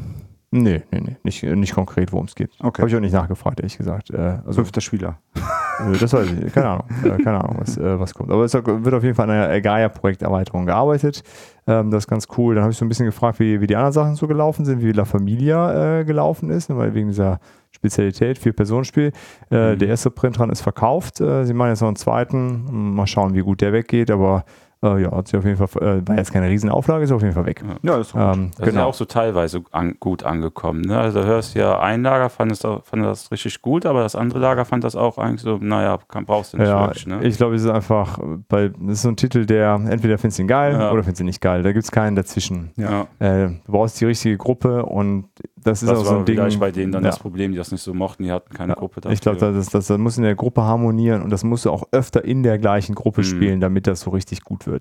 [0.50, 2.50] Nee, nee, nee, nicht, nicht konkret, worum es geht.
[2.58, 2.82] Okay.
[2.82, 4.10] Habe ich auch nicht nachgefragt, ehrlich gesagt.
[4.10, 5.18] Äh, also, Fünfter Spieler.
[5.80, 6.52] äh, das weiß ich.
[6.52, 6.84] Keine Ahnung.
[7.02, 8.30] Keine Ahnung, was, äh, was kommt.
[8.30, 11.22] Aber es wird auf jeden Fall an einer Gaia-Projekterweiterung gearbeitet.
[11.66, 12.54] Ähm, das ist ganz cool.
[12.54, 14.82] Dann habe ich so ein bisschen gefragt, wie, wie die anderen Sachen so gelaufen sind,
[14.82, 19.12] wie La Familia äh, gelaufen ist, ne, weil wegen dieser Spezialität, Vier-Personen-Spiel.
[19.50, 19.78] Äh, Mhm.
[19.78, 21.20] Der erste Print dran ist verkauft.
[21.20, 22.94] Äh, sie meinen jetzt noch einen zweiten.
[22.94, 24.10] Mal schauen, wie gut der weggeht.
[24.10, 24.44] Aber
[24.84, 27.34] äh, ja, hat sich auf jeden Fall, äh, war jetzt keine Riesenauflage, ist auf jeden
[27.34, 27.62] Fall weg.
[27.82, 28.14] Ja, das ist.
[28.14, 28.84] Ähm, Das ist ja genau.
[28.88, 30.82] auch so teilweise an, gut angekommen.
[30.82, 30.98] Ne?
[30.98, 34.38] Also du hörst ja, ein Lager fand, es, fand das richtig gut, aber das andere
[34.38, 37.06] Lager fand das auch eigentlich so, naja, kann, brauchst du nicht Ja, wirklich.
[37.06, 37.20] Ne?
[37.24, 38.18] ich glaube, es ist einfach,
[38.48, 40.90] weil das ist so ein Titel, der entweder findest du ihn geil Ja.
[40.92, 41.62] oder findest du ihn nicht geil.
[41.62, 42.70] Da gibt es keinen dazwischen.
[42.76, 43.06] ja.
[43.18, 46.36] Äh, du brauchst die richtige Gruppe und das ist Das auch so war ein Ding.
[46.36, 47.08] vielleicht bei denen dann ja.
[47.10, 49.14] das Problem, die das nicht so mochten, die hatten keine Gruppe dafür.
[49.14, 51.84] Ich glaube, das, das, das muss in der Gruppe harmonieren und das musst du auch
[51.90, 53.24] öfter in der gleichen Gruppe Mhm.
[53.24, 54.73] spielen, damit das so richtig gut wird.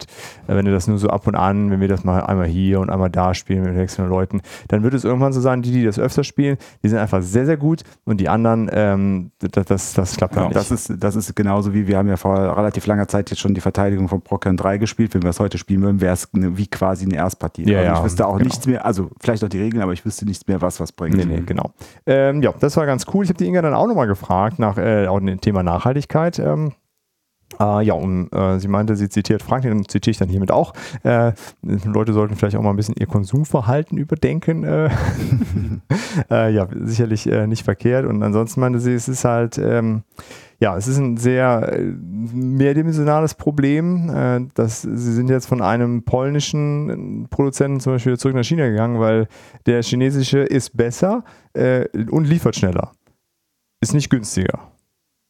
[0.48, 2.80] Äh, wenn du das nur so ab und an, wenn wir das mal einmal hier
[2.80, 5.84] und einmal da spielen mit wechselnden Leuten, dann wird es irgendwann so sein, die, die
[5.84, 9.94] das öfter spielen, die sind einfach sehr, sehr gut und die anderen, ähm, das, das,
[9.94, 10.60] das klappt dann Ja, nicht.
[10.60, 13.54] Das ist, das ist genauso wie wir haben ja vor relativ langer Zeit jetzt schon
[13.54, 15.14] die Verteidigung von Procyon 3 gespielt.
[15.14, 17.70] Wenn wir es heute spielen würden, wäre es eine, wie quasi eine Erstpartie.
[17.70, 18.46] Ja, also ja, ich wüsste auch genau.
[18.46, 21.16] nichts mehr, also vielleicht auch die Regeln, aber ich wüsste nichts mehr, was was bringt.
[21.16, 21.72] Nee, nee, genau.
[22.06, 23.24] Ähm, ja, das war ganz cool.
[23.24, 26.40] Ich habe die Inga dann auch nochmal gefragt nach äh, auch dem Thema Nachhaltigkeit.
[26.40, 26.74] Ähm,
[27.60, 30.74] äh, ja, und äh, sie meinte, sie zitiert Franklin und zitiere ich dann hiermit auch.
[31.04, 34.64] Äh, Leute sollten vielleicht auch mal ein bisschen ihr Konsumverhalten überdenken.
[34.64, 34.90] Äh,
[36.32, 38.06] äh, ja, sicherlich äh, nicht verkehrt.
[38.06, 40.04] Und ansonsten meinte sie, es ist halt, ähm,
[40.60, 41.78] ja, es ist ein sehr
[42.34, 44.10] mehrdimensionales Problem.
[44.10, 49.00] Äh, das, sie sind jetzt von einem polnischen Produzenten zum Beispiel zurück nach China gegangen,
[49.00, 49.28] weil
[49.66, 52.94] der chinesische ist besser und liefert schneller.
[53.80, 54.72] Ist nicht günstiger.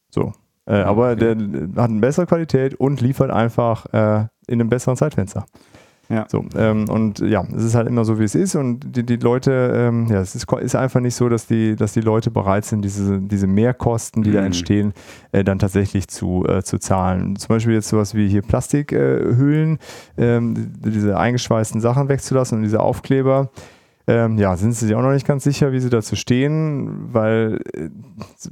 [0.09, 0.31] So.
[0.65, 5.45] Äh, aber der hat eine bessere Qualität und liefert einfach äh, in einem besseren Zeitfenster.
[6.10, 6.26] Ja.
[6.28, 8.56] So, ähm, und ja, es ist halt immer so, wie es ist.
[8.56, 11.93] Und die, die Leute, ähm, ja, es ist, ist einfach nicht so, dass die, dass
[11.93, 14.47] die Leute bereit sind, diese, diese Mehrkosten, die da Mhm.
[14.47, 14.93] entstehen,
[15.32, 17.38] äh, dann tatsächlich zu, äh, zu zahlen.
[17.38, 19.80] Zum Beispiel jetzt sowas wie hier Plastikhüllen,
[20.17, 23.49] ähm, diese eingeschweißten Sachen wegzulassen und diese Aufkleber.
[24.06, 27.62] Ähm, ja, sind sie sich auch noch nicht ganz sicher, wie sie dazu stehen, weil
[27.74, 27.89] äh,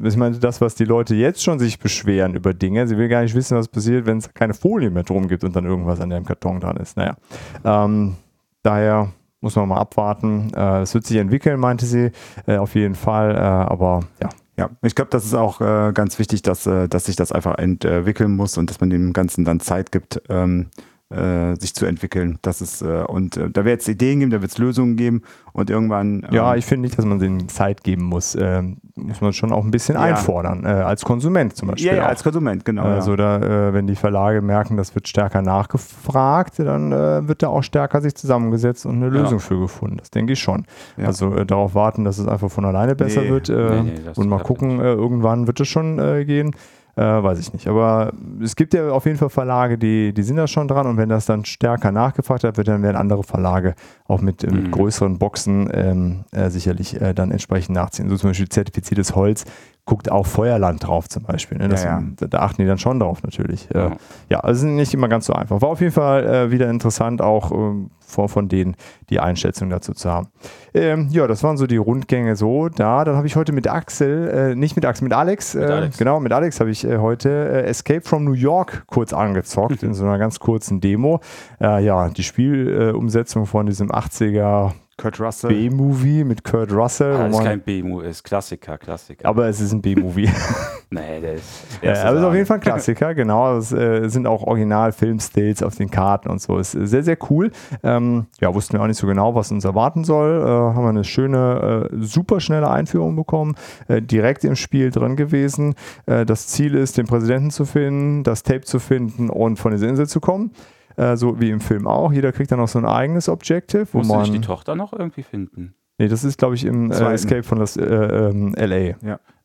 [0.08, 3.22] ich meine, das, was die Leute jetzt schon sich beschweren über Dinge, sie will gar
[3.22, 6.10] nicht wissen, was passiert, wenn es keine Folie mehr drum gibt und dann irgendwas an
[6.10, 6.96] dem Karton dran ist.
[6.96, 7.18] Naja,
[7.66, 8.16] ähm,
[8.64, 9.10] daher
[9.42, 10.54] muss man mal abwarten.
[10.56, 12.12] Äh, Es wird sich entwickeln, meinte sie,
[12.48, 14.30] äh, auf jeden Fall, äh, aber ja.
[14.58, 17.58] Ja, ich glaube, das ist auch äh, ganz wichtig, dass, äh, dass sich das einfach
[17.58, 20.68] entwickeln muss und dass man dem Ganzen dann Zeit gibt, ähm,
[21.12, 22.40] äh, sich zu entwickeln.
[22.42, 25.22] Das ist, äh, und äh, da wird es Ideen geben, da wird es Lösungen geben
[25.54, 26.24] und irgendwann.
[26.28, 28.36] ähm, Ja, ich finde nicht, dass man denen Zeit geben muss.
[28.40, 30.02] Ähm, muss man schon auch ein bisschen Ja.
[30.02, 31.88] einfordern, äh, als Konsument zum Beispiel.
[31.88, 32.84] ja, ja, als Konsument, genau.
[32.84, 33.40] Also ja.
[33.40, 37.64] da, äh, wenn die Verlage merken, das wird stärker nachgefragt, dann äh, wird da auch
[37.64, 39.22] stärker sich zusammengesetzt und eine Ja.
[39.22, 39.98] Lösung für gefunden.
[39.98, 40.66] Das denke ich schon.
[40.98, 41.08] Ja.
[41.08, 43.30] Also äh, darauf warten, dass es einfach von alleine besser Nee.
[43.30, 46.52] wird äh, Nee, nee, und mal gucken, äh, irgendwann wird es schon äh, gehen.
[46.96, 47.68] Äh, weiß ich nicht.
[47.68, 50.98] Aber es gibt ja auf jeden Fall Verlage, die, die sind da schon dran und
[50.98, 53.76] wenn das dann stärker nachgefragt wird, dann werden andere Verlage
[54.08, 54.72] auch mit, mit Mhm.
[54.72, 58.10] größeren Boxen ähm, äh, sicherlich äh, dann entsprechend nachziehen.
[58.10, 59.46] So zum Beispiel zertifiziertes Holz
[59.86, 61.58] guckt auch Feuerland drauf zum Beispiel.
[61.58, 61.68] Ne?
[61.68, 62.04] Das, Ja, ja.
[62.18, 63.70] Da, da achten die dann schon drauf natürlich.
[63.74, 63.92] Äh, Ja.
[64.30, 65.62] ja, also nicht immer ganz so einfach.
[65.62, 68.76] War auf jeden Fall äh, wieder interessant, auch ähm, von, von denen
[69.10, 70.28] die Einschätzung dazu zu haben.
[70.74, 73.04] Ähm, ja, das waren so die Rundgänge so da.
[73.04, 75.98] Dann habe ich heute mit Axel, äh, nicht mit Axel, mit Alex, Mit äh, Alex.
[75.98, 79.94] genau, mit Alex habe ich äh, heute äh, Escape from New York kurz angezockt in
[79.94, 81.22] so einer ganz kurzen Demo.
[81.60, 85.50] Äh, ja, die Spielumsetzung von diesem 80er Kurt Russell.
[85.50, 87.16] B-Movie mit Kurt Russell.
[87.16, 89.28] Ah, das ist kein B-Movie, ist Klassiker, Klassiker.
[89.28, 90.30] aber es ist ein B-Movie.
[90.92, 91.44] nee, der ist.
[91.82, 93.58] Ja, aber es ist auf jeden Fall ein Klassiker, genau.
[93.58, 96.60] Es äh, sind auch Original-Film-Stills auf den Karten und so.
[96.60, 97.50] Ist äh, sehr, sehr cool.
[97.82, 100.40] Ähm, ja, wussten wir auch nicht so genau, was uns erwarten soll.
[100.40, 103.56] Äh, haben wir eine schöne, äh, super schnelle Einführung bekommen.
[103.88, 105.74] Äh, direkt im Spiel drin gewesen.
[106.06, 109.90] Äh, das Ziel ist, den Präsidenten zu finden, das Tape zu finden und von dieser
[109.90, 110.52] Insel zu kommen.
[110.98, 112.12] Äh, so wie im Film auch.
[112.12, 114.22] Jeder kriegt dann noch so ein eigenes Objective, wo Musst du man.
[114.24, 115.74] nicht die Tochter noch irgendwie finden?
[115.98, 117.14] nee, das ist, glaube ich, im äh.
[117.14, 118.96] Escape von das äh, ähm, LA.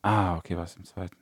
[0.02, 1.16] Ah, okay, was im zweiten?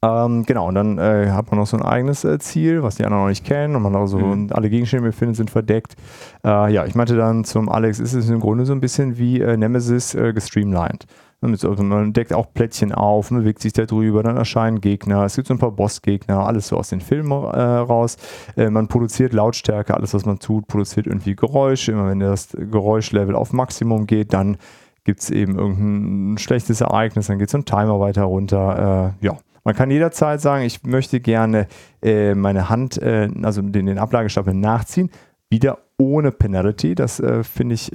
[0.00, 3.04] Ähm, genau, und dann äh, hat man noch so ein eigenes äh, Ziel, was die
[3.04, 4.30] anderen noch nicht kennen und man auch so, Mhm.
[4.30, 5.96] und alle Gegenstände, die wir finden, sind verdeckt.
[6.44, 9.40] Äh, ja, ich meinte dann zum Alex, ist es im Grunde so ein bisschen wie
[9.40, 11.06] äh, Nemesis äh, gestreamlined.
[11.40, 15.46] Man deckt auch Plättchen auf, man bewegt sich da drüber, dann erscheinen Gegner, es gibt
[15.46, 18.16] so ein paar Bossgegner, alles so aus den Filmen äh, raus.
[18.56, 21.92] Äh, man produziert Lautstärke, alles was man tut, produziert irgendwie Geräusche.
[21.92, 24.56] Immer wenn das Geräuschlevel auf Maximum geht, dann
[25.04, 29.14] gibt es eben irgendein schlechtes Ereignis, dann geht so ein Timer weiter runter.
[29.20, 31.68] Äh, ja, man kann jederzeit sagen, ich möchte gerne
[32.02, 35.10] äh, meine Hand, äh, also den, den Ablagestapel nachziehen,
[35.50, 36.94] wieder ohne Penalty.
[36.94, 37.94] Das äh, finde ich,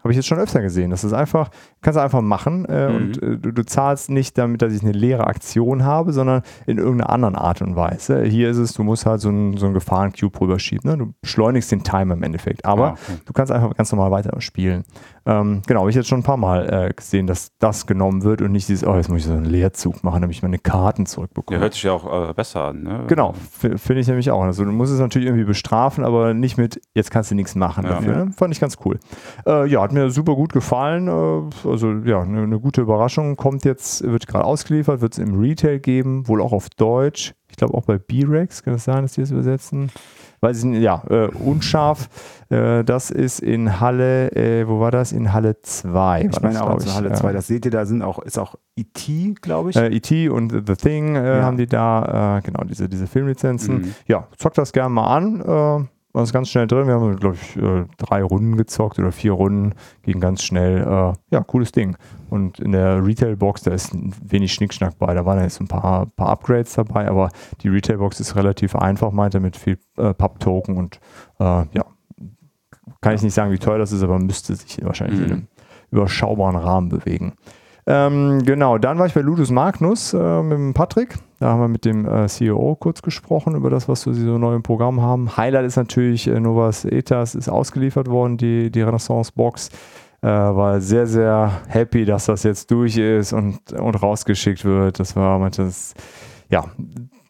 [0.00, 0.90] habe ich jetzt schon öfter gesehen.
[0.90, 1.50] Das ist einfach,
[1.82, 2.96] kannst du einfach machen äh, Mhm.
[2.96, 6.78] und äh, du, du zahlst nicht damit, dass ich eine leere Aktion habe, sondern in
[6.78, 8.22] irgendeiner anderen Art und Weise.
[8.24, 10.88] Hier ist es, du musst halt so einen so Gefahrencube rüberschieben.
[10.90, 10.96] Ne?
[10.98, 12.64] Du beschleunigst den Timer im Endeffekt.
[12.64, 13.18] Aber Ah, okay.
[13.24, 14.84] Du kannst einfach ganz normal weiter spielen.
[15.28, 18.42] Ähm, genau, habe ich jetzt schon ein paar Mal äh, gesehen, dass das genommen wird
[18.42, 21.02] und nicht dieses, oh, jetzt muss ich so einen Leerzug machen, damit ich meine Karten
[21.04, 21.58] Der zurückbekomme.
[21.58, 23.04] hört sich ja auch äh, besser an, ne?
[23.08, 24.42] Genau, finde ich nämlich auch.
[24.44, 27.84] Also du musst es natürlich irgendwie bestrafen, aber nicht mit, jetzt kannst du nichts machen
[27.84, 27.90] Ja.
[27.94, 28.24] dafür.
[28.26, 28.32] Ne?
[28.36, 29.00] Fand ich ganz cool.
[29.46, 31.08] Äh, ja, hat mir super gut gefallen.
[31.08, 33.36] Äh, also ja, eine eine gute Überraschung.
[33.36, 37.34] Kommt jetzt, wird gerade ausgeliefert, wird es im Retail geben, wohl auch auf Deutsch.
[37.48, 39.90] Ich glaube auch bei B-Rex, kann es sein, dass die das übersetzen?
[40.40, 42.08] Weiß ich nicht, ja, äh, unscharf.
[42.50, 45.12] Äh, das ist in Halle, äh, wo war das?
[45.12, 46.28] In Halle 2.
[46.30, 47.32] Ich meine auch glaub in Halle 2, ja.
[47.32, 49.76] das seht ihr, da sind auch, ist auch E.T., glaube ich.
[49.76, 50.28] Äh, E.T.
[50.28, 51.42] und The Thing äh, Ja.
[51.44, 53.78] haben die da, genau, diese, diese Filmlizenzen.
[53.78, 53.94] Mhm.
[54.06, 55.88] Ja, zockt das gerne mal an.
[56.16, 56.86] Äh, war ist ganz schnell drin.
[56.86, 59.74] Wir haben, glaube ich, äh, drei Runden gezockt oder vier Runden.
[60.02, 60.80] Ging ganz schnell.
[60.80, 61.96] Äh, ja, cooles Ding.
[62.30, 65.14] Und in der Retail-Box, da ist wenig Schnickschnack bei.
[65.14, 67.28] Da waren jetzt ein paar, paar Upgrades dabei, aber
[67.62, 71.00] die Retail-Box ist relativ einfach, meint er, mit viel äh, Pub-Token und
[71.38, 71.84] äh, ja,
[73.00, 75.32] kann ich nicht sagen, wie teuer das ist, aber müsste sich wahrscheinlich in Mhm.
[75.32, 75.46] einem
[75.90, 77.34] überschaubaren Rahmen bewegen.
[77.88, 81.18] Ähm, genau, dann war ich bei Ludus Magnus äh, mit dem Patrick.
[81.38, 84.56] Da haben wir mit dem äh, CEO kurz gesprochen über das, was sie so neu
[84.56, 85.36] im Programm haben.
[85.36, 89.70] Highlight ist natürlich äh, Novas Etas ist ausgeliefert worden, die, die Renaissance Box.
[90.20, 94.98] Äh, war sehr, sehr happy, dass das jetzt durch ist und, und rausgeschickt wird.
[94.98, 95.94] Das war das,
[96.50, 96.64] ja,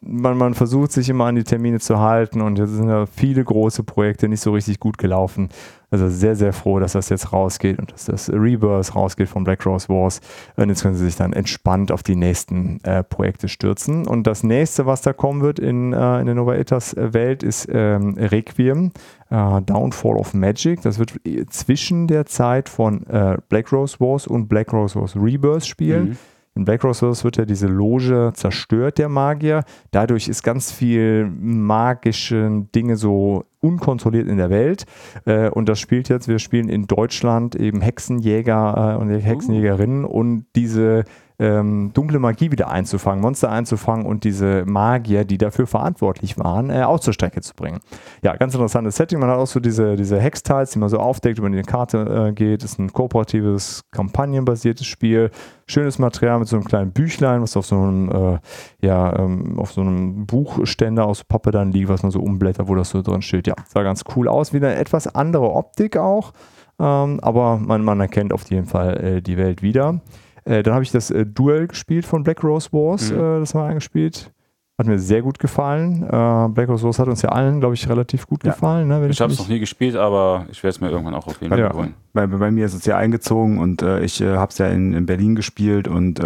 [0.07, 3.43] man, man versucht sich immer an die Termine zu halten und jetzt sind ja viele
[3.43, 5.49] große Projekte nicht so richtig gut gelaufen.
[5.89, 9.65] Also sehr, sehr froh, dass das jetzt rausgeht und dass das Rebirth rausgeht von Black
[9.65, 10.19] Rose Wars.
[10.57, 14.05] Und jetzt können sie sich dann entspannt auf die nächsten äh, Projekte stürzen.
[14.05, 17.69] Und das nächste, was da kommen wird in, äh, in der Nova Etas Welt, ist
[17.71, 18.91] ähm, Requiem,
[19.29, 20.81] äh, Downfall of Magic.
[20.81, 21.13] Das wird
[21.51, 26.09] zwischen der Zeit von äh, Black Rose Wars und Black Rose Wars Rebirth spielen.
[26.09, 26.17] Mhm.
[26.57, 29.63] In Black Rose Wars wird ja diese Loge zerstört, der Magier.
[29.91, 34.85] Dadurch ist ganz viel magische Dinge so unkontrolliert in der Welt.
[35.25, 40.07] Äh, und das spielt jetzt, wir spielen in Deutschland eben Hexenjäger äh, und Hexenjägerinnen uh.
[40.07, 41.03] und diese
[41.39, 46.83] ähm, dunkle Magie wieder einzufangen, Monster einzufangen und diese Magier, die dafür verantwortlich waren, äh,
[46.83, 47.79] auch zur Strecke zu bringen.
[48.23, 49.19] Ja, ganz interessantes Setting.
[49.19, 52.33] Man hat auch so diese, diese Hextiles, die man so aufdeckt, über die Karte äh,
[52.33, 52.63] geht.
[52.63, 55.29] Das ist ein kooperatives, kampagnenbasiertes Spiel.
[55.67, 58.39] Schönes Material mit so einem kleinen Büchlein, was auf so einem, äh,
[58.85, 62.73] ja, ähm, auf so einem Buchständer aus Pappe dann liegt, was man so umblättert, wo
[62.73, 63.47] das so drin steht.
[63.47, 64.53] Ja, sah ganz cool aus.
[64.53, 66.33] Wieder eine etwas andere Optik auch.
[66.79, 69.99] Ähm, aber man, man erkennt auf jeden Fall äh, die Welt wieder.
[70.47, 73.17] Äh, dann habe ich das äh, Duel gespielt von Black Rose Wars, mhm.
[73.17, 74.31] äh, das haben wir eingespielt.
[74.77, 76.03] Hat mir sehr gut gefallen.
[76.03, 78.51] Äh, Black Rose Wars hat uns ja allen, glaube ich, relativ gut ja.
[78.51, 78.87] gefallen.
[78.87, 81.25] Ne, ich, ich habe es noch nie gespielt, aber ich werde es mir irgendwann auch
[81.25, 81.73] auf jeden Fall ja.
[81.73, 81.95] holen.
[82.13, 84.93] Bei, bei, mir ist es ja eingezogen und äh, ich äh, habe es ja in,
[84.93, 86.21] in, Berlin gespielt und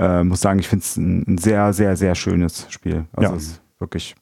[0.00, 3.06] muss sagen, ich finde es ein, ein, sehr, sehr, sehr schönes Spiel.
[3.16, 3.36] Also ja.
[3.36, 4.14] es ist wirklich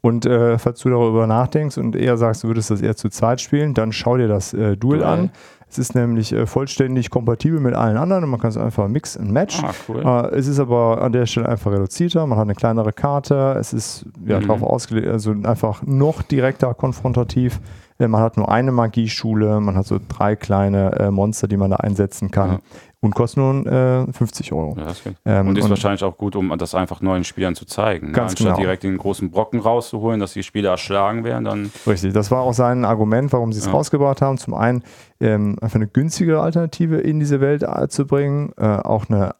[0.00, 3.40] und äh, falls du darüber nachdenkst und eher sagst, du würdest das eher zu zweit
[3.40, 5.30] spielen, dann schau dir das äh, Duel, Duel an.
[5.72, 9.16] Es ist nämlich äh, vollständig kompatibel mit allen anderen und man kann es einfach mix
[9.16, 9.58] and match.
[9.62, 10.02] Ah, cool.
[10.04, 12.26] äh, es ist aber an der Stelle einfach reduzierter.
[12.26, 13.56] Man hat eine kleinere Karte.
[13.58, 14.48] Es ist ja, mhm.
[14.48, 17.58] darauf ausgelegt, also einfach noch direkter konfrontativ.
[17.98, 21.70] Äh, man hat nur eine Magieschule, man hat so drei kleine äh, Monster, die man
[21.70, 22.50] da einsetzen kann.
[22.50, 22.58] Ja
[23.02, 24.76] und kostet nur äh, 50 Euro.
[24.78, 28.08] Ja, ähm, und ist und wahrscheinlich auch gut, um das einfach neuen Spielern zu zeigen.
[28.08, 28.12] Ne?
[28.12, 28.60] Ganz Anstatt genau.
[28.60, 31.72] direkt den großen Brocken rauszuholen, dass die Spieler erschlagen werden, dann.
[31.84, 33.72] Richtig, das war auch sein Argument, warum sie es ja.
[33.72, 34.38] rausgebracht haben.
[34.38, 34.84] Zum einen
[35.20, 39.34] ähm, einfach eine günstigere Alternative in diese Welt äh, zu bringen, äh, auch eine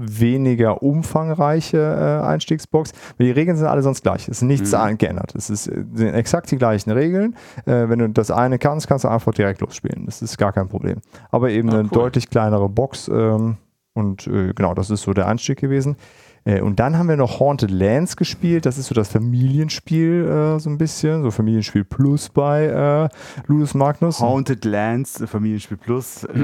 [0.00, 2.92] weniger umfangreiche äh, Einstiegsbox.
[3.18, 4.28] Die Regeln sind alle sonst gleich.
[4.28, 4.98] Es ist nichts mhm.
[4.98, 5.34] geändert.
[5.34, 7.36] Es ist, äh, sind exakt die gleichen Regeln.
[7.66, 10.06] Äh, wenn du das eine kannst, kannst du einfach direkt losspielen.
[10.06, 10.98] Das ist gar kein Problem.
[11.30, 11.90] Aber eben ah, eine cool.
[11.90, 13.08] deutlich kleinere Box.
[13.08, 13.56] Ähm,
[13.94, 15.96] und äh, genau, das ist so der Einstieg gewesen.
[16.44, 18.66] Äh, und dann haben wir noch Haunted Lands gespielt.
[18.66, 21.22] Das ist so das Familienspiel, äh, so ein bisschen.
[21.22, 23.08] So Familienspiel Plus bei
[23.46, 24.20] Ludus Magnus.
[24.20, 26.26] Haunted Lands, Familienspiel Plus.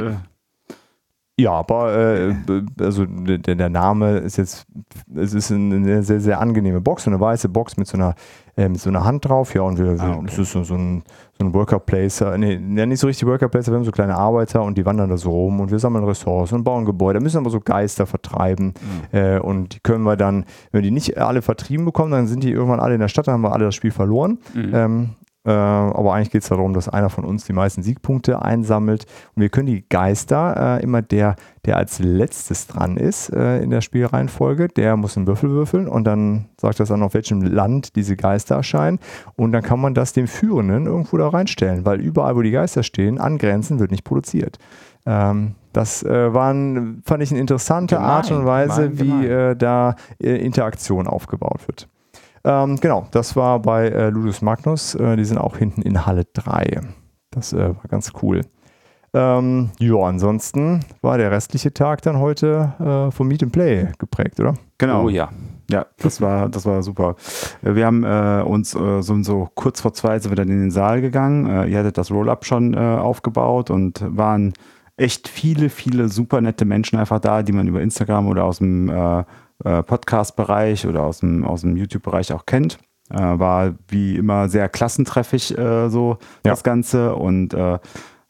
[1.37, 2.35] Ja, aber äh,
[2.81, 4.67] also der, der, Name ist jetzt,
[5.17, 8.15] es ist eine sehr, sehr angenehme Box, eine weiße Box mit so einer,
[8.57, 10.27] äh, mit so einer Hand drauf, ja, und wir, ah, okay.
[10.29, 11.03] es ist so, so ein,
[11.37, 14.63] so ein Worker Placer, nee, nicht so richtig Worker Placer, wir haben so kleine Arbeiter
[14.63, 17.51] und die wandern da so rum und wir sammeln Ressourcen und bauen Gebäude, müssen aber
[17.51, 18.75] so Geister vertreiben
[19.13, 19.19] mhm.
[19.19, 22.45] äh, und die können wir dann, wenn wir die nicht alle vertrieben bekommen, dann sind
[22.45, 24.39] die irgendwann alle in der Stadt, dann haben wir alle das Spiel verloren.
[24.55, 24.71] Mhm.
[24.73, 29.07] Ähm, äh, aber eigentlich geht es darum, dass einer von uns die meisten Siegpunkte einsammelt.
[29.35, 33.71] Und wir können die Geister, äh, immer der, der als letztes dran ist äh, in
[33.71, 37.97] der Spielreihenfolge, der muss einen Würfel würfeln und dann sagt das an, auf welchem Land
[37.97, 38.99] diese Geister erscheinen.
[39.37, 42.83] Und dann kann man das dem Führenden irgendwo da reinstellen, weil überall, wo die Geister
[42.83, 44.59] stehen, angrenzen wird nicht produziert.
[45.07, 49.57] Ähm, das äh, waren, fand ich eine interessante gemein, Art und Weise, gemein, wie äh,
[49.57, 51.89] da äh, Interaktion aufgebaut wird.
[52.45, 54.95] Ähm, genau, das war bei äh, Ludus Magnus.
[54.95, 56.81] Äh, die sind auch hinten in Halle 3.
[57.31, 58.43] Das äh, war ganz cool.
[59.15, 64.41] Ähm, ja, ansonsten war der restliche Tag dann heute äh, vom Meet and Play geprägt,
[64.41, 64.55] oder?
[64.79, 65.05] Genau.
[65.05, 65.31] Oh ja.
[65.71, 67.17] Ja, das war, das war super.
[67.63, 70.61] Äh, wir haben äh, uns äh, so, so, kurz vor zwei sind wir dann in
[70.61, 71.47] den Saal gegangen.
[71.47, 74.53] Äh, ihr hattet das Roll-Up schon äh, aufgebaut und waren
[74.97, 78.93] echt viele, viele super nette Menschen einfach da, die man über Instagram oder aus dem
[79.63, 82.79] äh, Podcast-Bereich oder aus dem, aus dem YouTube-Bereich auch kennt.
[83.11, 86.53] Äh, war wie immer sehr klassentreffig äh, so ja.
[86.53, 87.79] das Ganze und äh,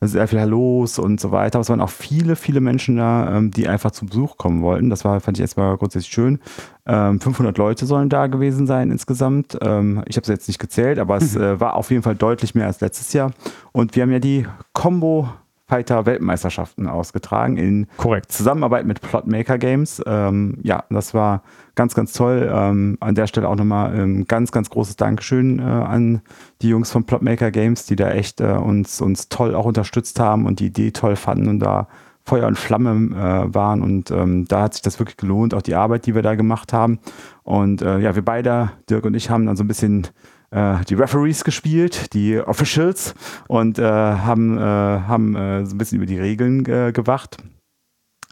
[0.06, 1.56] sehr viel los und so weiter.
[1.56, 4.90] Aber es waren auch viele, viele Menschen da, ähm, die einfach zu Besuch kommen wollten.
[4.90, 6.40] Das war, fand ich erstmal grundsätzlich schön.
[6.86, 9.58] Ähm, 500 Leute sollen da gewesen sein insgesamt.
[9.62, 12.54] Ähm, ich habe es jetzt nicht gezählt, aber es äh, war auf jeden Fall deutlich
[12.54, 13.32] mehr als letztes Jahr.
[13.72, 15.28] Und wir haben ja die Combo
[15.74, 18.30] Fighter-Weltmeisterschaften ausgetragen in Korrekt.
[18.30, 20.00] Zusammenarbeit mit Plotmaker Games.
[20.06, 21.42] Ähm, ja, das war
[21.74, 22.48] ganz, ganz toll.
[22.52, 26.22] Ähm, an der Stelle auch nochmal ein ähm, ganz, ganz großes Dankeschön äh, an
[26.62, 30.46] die Jungs von Plotmaker Games, die da echt äh, uns, uns toll auch unterstützt haben
[30.46, 31.88] und die Idee toll fanden und da
[32.24, 33.82] Feuer und Flamme äh, waren.
[33.82, 36.72] Und ähm, da hat sich das wirklich gelohnt, auch die Arbeit, die wir da gemacht
[36.72, 37.00] haben.
[37.42, 40.06] Und äh, ja, wir beide, Dirk und ich, haben dann so ein bisschen
[40.52, 43.14] die Referees gespielt, die Officials
[43.48, 47.38] und äh, haben, äh, haben äh, so ein bisschen über die Regeln äh, gewacht.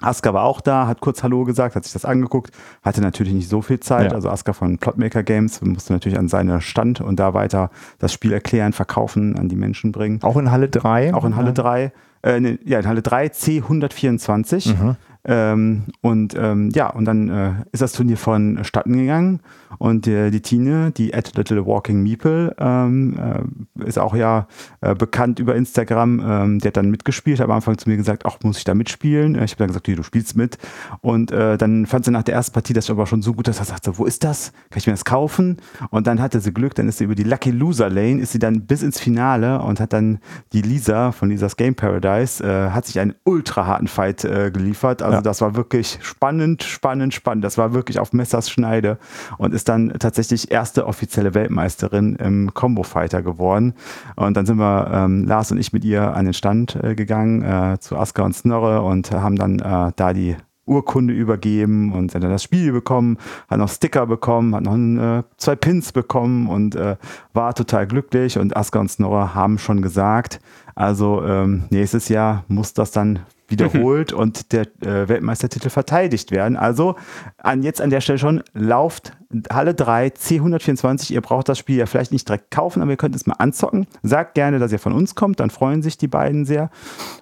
[0.03, 3.49] Aska war auch da, hat kurz Hallo gesagt, hat sich das angeguckt, hatte natürlich nicht
[3.49, 4.11] so viel Zeit.
[4.11, 4.17] Ja.
[4.17, 8.33] Also Aska von Plotmaker Games musste natürlich an seinen Stand und da weiter das Spiel
[8.33, 10.21] erklären, verkaufen, an die Menschen bringen.
[10.23, 11.15] Auch in Halle 3.
[11.15, 14.75] Auch in Halle 3, äh, ja, in Halle 3 C124.
[14.75, 14.97] Mhm.
[15.25, 19.39] Ähm, und ähm, ja, und dann äh, ist das Turnier vonstatten gegangen
[19.79, 23.17] und äh, die Tine, die at Little Walking Meeple, ähm,
[23.79, 24.49] äh, ist auch ja
[24.81, 28.27] äh, bekannt über Instagram, ähm, die hat dann mitgespielt, hat am Anfang zu mir gesagt,
[28.27, 29.37] ach, muss ich da mitspielen?
[29.37, 30.59] Äh, Ich habe dann gesagt, nee, du spielst mit.
[31.03, 33.59] Und äh, dann fand sie nach der ersten Partie das aber schon so gut, dass
[33.59, 34.51] sie sagte, wo ist das?
[34.71, 35.59] Kann ich mir das kaufen?
[35.91, 38.41] Und dann hatte sie Glück, dann ist sie über die Lucky Loser Lane, ist sie
[38.41, 40.19] dann bis ins Finale und hat dann
[40.53, 45.03] die Lisa von Lisas Game Paradise, äh, hat sich einen ultra harten Fight äh, geliefert.
[45.03, 45.23] Also Ja.
[45.23, 47.45] das war wirklich spannend, spannend, spannend.
[47.45, 48.99] Das war wirklich auf Messers Schneide
[49.39, 53.75] und ist dann tatsächlich erste offizielle Weltmeisterin im Combo Fighter geworden.
[54.17, 57.43] Und dann sind wir, ähm, Lars und ich, mit ihr an den Stand äh, gegangen
[57.43, 62.23] äh, zu Aska und Snorre und haben dann äh, da die Urkunde übergeben und hat
[62.23, 66.49] dann das Spiel bekommen, hat noch Sticker bekommen, hat noch ein, äh, zwei Pins bekommen
[66.49, 66.97] und äh,
[67.33, 68.39] war total glücklich.
[68.39, 70.41] Und Aska und Snorre haben schon gesagt,
[70.75, 73.21] also ähm, nächstes Jahr muss das dann
[73.53, 76.57] wiederholt und der äh, Weltmeistertitel verteidigt werden.
[76.57, 76.97] Also
[77.39, 79.13] an jetzt an der Stelle schon, lauft
[79.51, 81.13] Halle 3, C124.
[81.13, 83.87] Ihr braucht das Spiel ja vielleicht nicht direkt kaufen, aber ihr könnt es mal anzocken.
[84.03, 86.71] Sagt gerne, dass ihr von uns kommt, dann freuen sich die beiden sehr.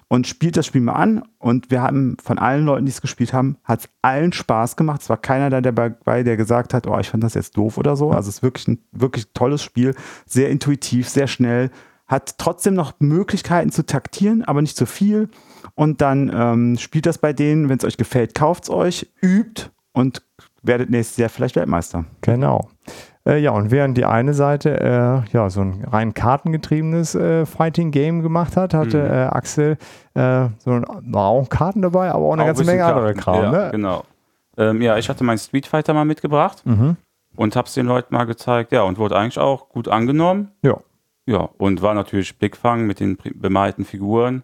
[0.07, 1.23] Und spielt das Spiel mal an.
[1.39, 5.01] Und wir haben von allen Leuten, die es gespielt haben, hat es allen Spaß gemacht.
[5.01, 7.95] Es war keiner da dabei, der gesagt hat, oh, ich fand das jetzt doof oder
[7.95, 8.11] so.
[8.11, 9.95] Also es ist wirklich ein wirklich tolles Spiel.
[10.25, 11.71] Sehr intuitiv, sehr schnell.
[12.11, 15.29] Hat trotzdem noch Möglichkeiten zu taktieren, aber nicht zu viel.
[15.75, 19.69] Und dann ähm, spielt das bei denen, wenn es euch gefällt, kauft es euch, übt
[19.93, 20.21] und
[20.61, 22.05] werdet nächstes Jahr vielleicht Weltmeister.
[22.21, 22.69] Genau.
[23.25, 28.21] Äh, ja, und während die eine Seite äh, ja so ein rein kartengetriebenes äh, Fighting-Game
[28.23, 29.05] gemacht hat, hatte Mhm.
[29.11, 29.77] äh, Axel
[30.15, 33.13] äh, so ein, war auch Karten dabei, aber auch eine Auch ganze ein Menge andere
[33.13, 33.41] Karten.
[33.41, 33.53] Kram.
[33.53, 33.69] Ja, ne?
[33.71, 34.03] genau.
[34.57, 36.97] Ähm, ja, ich hatte meinen Street Fighter mal mitgebracht Mhm.
[37.35, 38.71] und hab's den Leuten mal gezeigt.
[38.71, 40.49] Ja, und wurde eigentlich auch gut angenommen.
[40.63, 40.77] Ja.
[41.25, 44.43] Ja, und war natürlich Blickfang mit den bemalten Figuren.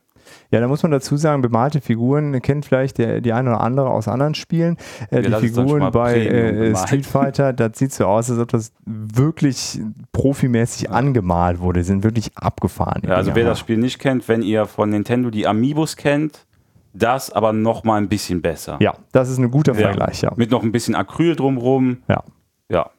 [0.52, 3.90] Ja, da muss man dazu sagen, bemalte Figuren kennt vielleicht der, die eine oder andere
[3.90, 4.76] aus anderen Spielen.
[5.10, 6.76] Äh, Ja, die Figuren bei äh.
[6.76, 9.80] Street Fighter, das sieht so aus, als ob das wirklich
[10.12, 11.80] profimäßig angemalt wurde.
[11.80, 13.04] Die sind wirklich abgefahren.
[13.06, 13.36] Ja, also Dinger.
[13.38, 16.46] wer das Spiel nicht kennt, wenn ihr von Nintendo die Amiibos kennt,
[16.94, 18.78] das aber noch mal ein bisschen besser.
[18.82, 19.80] Ja, das ist ein guter Ja.
[19.88, 20.34] Vergleich, ja.
[20.36, 21.98] Mit noch ein bisschen Acryl drumrum.
[22.10, 22.24] Ja.
[22.70, 22.90] Ja,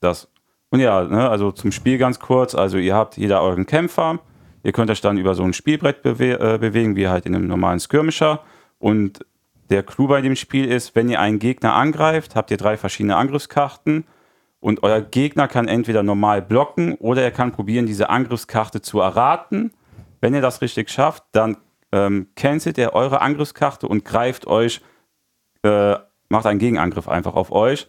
[0.00, 0.28] das.
[0.70, 2.54] Und ja, ne, also zum Spiel ganz kurz.
[2.54, 4.20] Also ihr habt jeder euren Kämpfer.
[4.62, 7.46] Ihr könnt euch dann über so ein Spielbrett bewe äh, bewegen, wie halt in einem
[7.46, 8.40] normalen Skirmisher.
[8.78, 9.24] Und
[9.70, 13.16] der Clou bei dem Spiel ist, wenn ihr einen Gegner angreift, habt ihr drei verschiedene
[13.16, 14.04] Angriffskarten.
[14.60, 19.72] Und euer Gegner kann entweder normal blocken oder er kann probieren, diese Angriffskarte zu erraten.
[20.20, 21.58] Wenn ihr das richtig schafft, dann
[21.92, 24.80] ähm, cancelt er eure Angriffskarte und greift euch,
[25.62, 25.94] äh,
[26.28, 27.88] macht einen Gegenangriff einfach auf euch.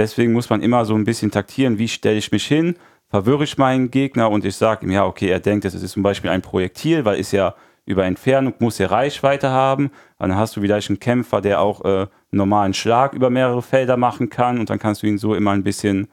[0.00, 2.74] Deswegen muss man immer so ein bisschen taktieren, wie stelle ich mich hin,
[3.10, 6.02] verwirre ich meinen Gegner und ich sage ihm, ja, okay, er denkt, es ist zum
[6.02, 9.90] Beispiel ein Projektil, weil ist ja über Entfernung, muss ja Reichweite haben.
[10.18, 13.98] Dann hast du vielleicht einen Kämpfer, der auch äh, einen normalen Schlag über mehrere Felder
[13.98, 16.08] machen kann und dann kannst du ihn so immer ein bisschen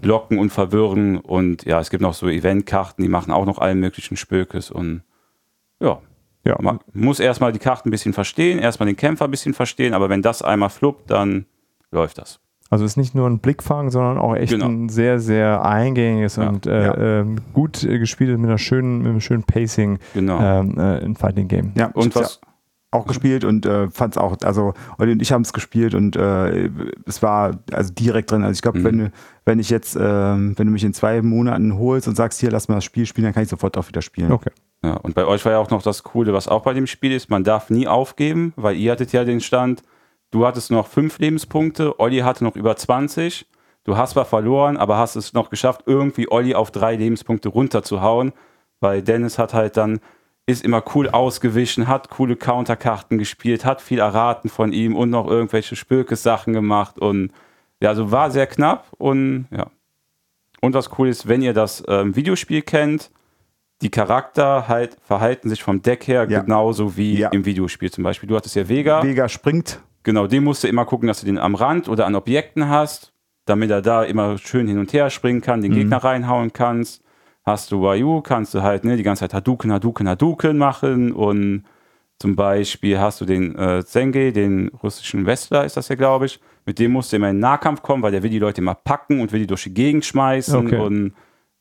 [0.00, 1.18] blocken und verwirren.
[1.18, 5.02] Und ja, es gibt noch so Eventkarten, die machen auch noch allen möglichen Spökes und
[5.80, 6.00] ja,
[6.46, 6.56] ja.
[6.62, 10.08] man muss erstmal die Karten ein bisschen verstehen, erstmal den Kämpfer ein bisschen verstehen, aber
[10.08, 11.44] wenn das einmal fluppt, dann
[11.90, 12.40] läuft das.
[12.70, 14.66] Also es ist nicht nur ein Blickfang, sondern auch echt Genau.
[14.66, 17.20] ein sehr, sehr eingängiges Ja, und äh, ja.
[17.20, 20.38] ähm, gut äh, gespieltes mit einer schönen, mit einem schönen Pacing Genau.
[20.40, 21.72] ähm, äh, ein Fighting Game.
[21.76, 22.48] Ja, und was, ja
[22.90, 26.16] auch gespielt und äh, fand es auch, also Olli und ich haben es gespielt und
[26.16, 26.70] äh,
[27.04, 28.42] es war also direkt drin.
[28.42, 28.84] Also ich glaube, Mhm.
[28.84, 29.10] wenn, du-
[29.44, 32.68] wenn ich jetzt, ähm, wenn du mich in zwei Monaten holst und sagst, hier, lass
[32.68, 34.32] mal das Spiel spielen, dann kann ich sofort auch wieder spielen.
[34.32, 34.52] Okay.
[34.82, 37.12] ja, und bei euch war ja auch noch das Coole, was auch bei dem Spiel
[37.12, 39.82] ist, man darf nie aufgeben, weil ihr hattet ja den Stand,
[40.30, 43.46] du hattest noch fünf Lebenspunkte, Olli hatte noch über 20.
[43.84, 48.32] Du hast zwar verloren, aber hast es noch geschafft, irgendwie Olli auf drei Lebenspunkte runterzuhauen,
[48.80, 50.00] weil Dennis hat halt dann,
[50.46, 55.26] ist immer cool ausgewichen, hat coole Counterkarten gespielt, hat viel erraten von ihm und noch
[55.26, 57.32] irgendwelche Spökes-Sachen gemacht und
[57.80, 59.66] ja, also war sehr knapp und ja.
[60.60, 63.10] Und was cool ist, wenn ihr das ähm, Videospiel kennt,
[63.80, 66.40] die Charakter halt verhalten sich vom Deck her Ja.
[66.40, 67.28] genauso wie Ja.
[67.28, 68.28] im Videospiel zum Beispiel.
[68.28, 69.02] Du hattest ja Vega.
[69.04, 69.80] Vega springt.
[70.08, 73.12] Genau, den musst du immer gucken, dass du den am Rand oder an Objekten hast,
[73.44, 77.04] damit er da immer schön hin und her springen kann, den Gegner reinhauen kannst.
[77.44, 81.64] Hast du Wayu, kannst du halt ne, die ganze Zeit Hadouken, Hadouken, Hadouken machen und
[82.18, 86.40] zum Beispiel hast du den äh, Zenge, den russischen Wrestler ist das ja, glaube ich.
[86.64, 88.76] Mit dem musst du immer in den Nahkampf kommen, weil der will die Leute immer
[88.76, 90.78] packen und will die durch die Gegend schmeißen Okay.
[90.78, 91.12] und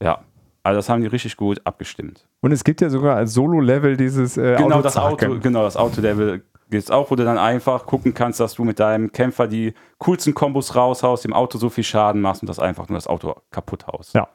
[0.01, 0.21] ja,
[0.63, 2.25] also das haben die richtig gut abgestimmt.
[2.39, 5.31] Und es gibt ja sogar als Solo-Level dieses äh, Genau das Autozacken.
[5.33, 8.80] Auto, genau das Auto-Level Gibt's auch, wo du dann einfach gucken kannst, dass du mit
[8.80, 12.89] deinem Kämpfer die coolsten Kombos raushaust, dem Auto so viel Schaden machst und das einfach
[12.89, 14.13] nur das Auto kaputt haust.
[14.13, 14.28] Ja.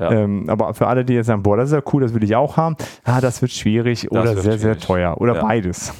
[0.00, 0.10] Ja.
[0.10, 2.34] Ähm, aber für alle, die jetzt sagen, boah, das ist ja cool, das will ich
[2.34, 2.74] auch haben,
[3.04, 4.84] ah, das wird schwierig oder wird sehr, sehr schwierig.
[4.84, 5.42] teuer oder Ja.
[5.42, 5.92] beides.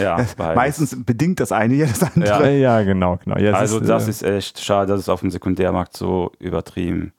[0.00, 0.54] Ja, beides.
[0.56, 2.52] Meistens bedingt das eine ja das andere.
[2.52, 2.78] Ja.
[2.78, 3.38] Ja, genau, genau.
[3.38, 6.30] Ja, es Also ist, das äh, ist echt schade, dass es auf dem Sekundärmarkt so
[6.38, 7.12] übertrieben.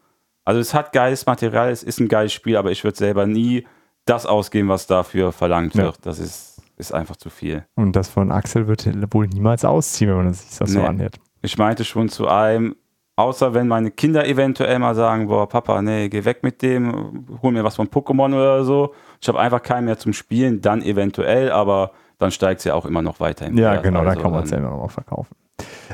[0.45, 3.65] Also es hat geiles Material, es ist ein geiles Spiel, aber ich würde selber nie
[4.05, 5.83] das ausgeben, was dafür verlangt Ja.
[5.85, 5.97] wird.
[6.05, 7.65] Das ist, ist einfach zu viel.
[7.75, 10.85] Und das von Axel wird wohl niemals ausziehen, wenn man sich das so Nee.
[10.87, 11.15] anhört.
[11.41, 12.75] Ich meinte schon zu einem,
[13.15, 17.51] außer wenn meine Kinder eventuell mal sagen, boah, Papa, nee, geh weg mit dem, hol
[17.51, 18.93] mir was von Pokémon oder so.
[19.21, 22.85] Ich habe einfach keinen mehr zum Spielen, dann eventuell, aber dann steigt es ja auch
[22.85, 23.83] immer noch weiter im Ja, Wert.
[23.83, 25.35] genau, da Also kann man es dann- selber nochmal verkaufen.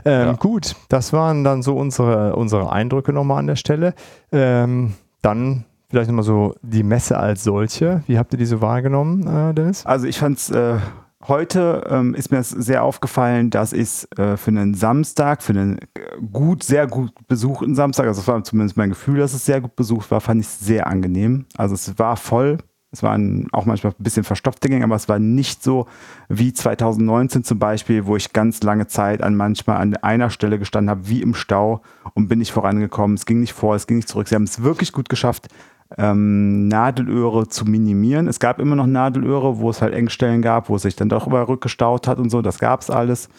[0.05, 0.31] Ähm, Ja.
[0.33, 3.93] Gut, das waren dann so unsere, unsere Eindrücke nochmal an der Stelle.
[4.31, 8.03] Ähm, dann vielleicht nochmal so die Messe als solche.
[8.07, 9.85] Wie habt ihr die so wahrgenommen, äh, Dennis?
[9.85, 10.77] Also ich fand es äh,
[11.27, 15.87] heute ähm, ist mir sehr aufgefallen, dass es äh, für einen Samstag, für einen äh,
[16.31, 19.75] gut, sehr gut besuchten Samstag, also das war zumindest mein Gefühl, dass es sehr gut
[19.75, 21.45] besucht war, fand ich es sehr angenehm.
[21.57, 22.57] Also es war voll.
[22.91, 25.85] Es waren auch manchmal ein bisschen verstopfte Gänge, aber es war nicht so
[26.27, 30.89] wie 2019 zum Beispiel, wo ich ganz lange Zeit an manchmal an einer Stelle gestanden
[30.89, 31.81] habe, wie im Stau
[32.15, 33.15] und bin nicht vorangekommen.
[33.15, 34.27] Es ging nicht vor, es ging nicht zurück.
[34.27, 35.49] Sie haben es wirklich gut geschafft,
[35.97, 38.27] ähm, Nadelöhre zu minimieren.
[38.27, 41.27] Es gab immer noch Nadelöhre, wo es halt Engstellen gab, wo es sich dann doch
[41.27, 42.41] über rückgestaut hat und so.
[42.41, 43.29] Das gab es alles.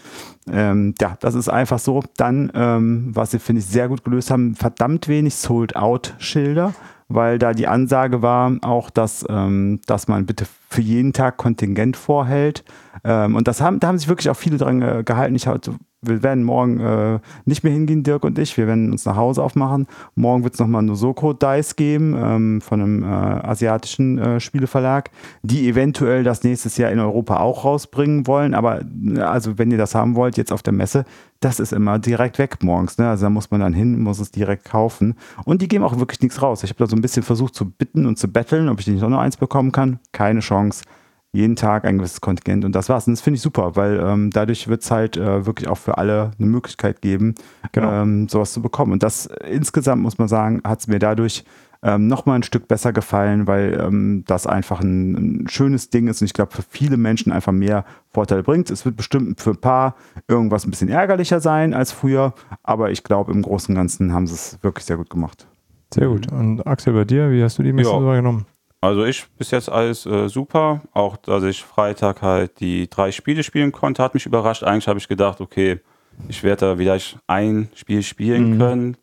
[0.51, 2.03] Ähm, ja, das ist einfach so.
[2.17, 6.75] Dann, ähm, was sie, finde ich, sehr gut gelöst haben, verdammt wenig Sold-Out-Schilder,
[7.09, 11.97] weil da die Ansage war auch, dass, ähm, dass man bitte für jeden Tag Kontingent
[11.97, 12.65] vorhält.
[13.05, 15.37] Ähm, und das haben, da haben sich wirklich auch viele dran äh, gehalten.
[15.37, 15.71] Ich halt,
[16.03, 18.57] wir werden morgen äh, nicht mehr hingehen, Dirk und ich.
[18.57, 19.87] Wir werden uns nach Hause aufmachen.
[20.15, 25.11] Morgen wird es nochmal eine Soko Dice geben ähm, von einem äh, asiatischen äh, Spieleverlag,
[25.43, 28.55] die eventuell das nächstes Jahr in Europa auch rausbringen wollen.
[28.55, 31.05] Aber äh, also wenn ihr das haben wollt, jetzt auf der Messe,
[31.41, 32.97] das ist immer direkt weg morgens.
[32.97, 33.09] Ne?
[33.09, 35.17] Also da muss man dann hin, muss es direkt kaufen.
[35.45, 36.63] Und die geben auch wirklich nichts raus.
[36.63, 39.03] Ich habe da so ein bisschen versucht zu bitten und zu betteln, ob ich nicht
[39.03, 39.99] noch eins bekommen kann.
[40.13, 40.83] Keine Chance
[41.33, 43.07] jeden Tag ein gewisses Kontingent und das war's.
[43.07, 45.97] Und das finde ich super, weil ähm, dadurch wird es halt äh, wirklich auch für
[45.99, 47.35] alle eine Möglichkeit geben,
[47.73, 47.91] Genau.
[48.03, 48.93] ähm, sowas zu bekommen.
[48.93, 51.45] Und das äh, insgesamt, muss man sagen, hat es mir dadurch
[51.83, 56.21] ähm, nochmal ein Stück besser gefallen, weil ähm, das einfach ein, ein schönes Ding ist
[56.21, 58.69] und ich glaube für viele Menschen einfach mehr Vorteile bringt.
[58.71, 59.95] Es wird bestimmt für ein paar
[60.29, 64.27] irgendwas ein bisschen ärgerlicher sein als früher, aber ich glaube im Großen und Ganzen haben
[64.27, 65.47] sie es wirklich sehr gut gemacht.
[65.95, 66.31] Sehr gut.
[66.31, 68.05] Und Axel, bei dir, wie hast du die Messe Ja.
[68.05, 68.45] wahrgenommen?
[68.83, 70.81] Also ich bis jetzt alles äh, super.
[70.93, 74.63] Auch dass ich Freitag halt die drei Spiele spielen konnte, hat mich überrascht.
[74.65, 75.81] Eigentlich habe ich gedacht, okay,
[76.29, 78.59] ich werde da vielleicht ein Spiel spielen Mhm.
[78.59, 78.97] können.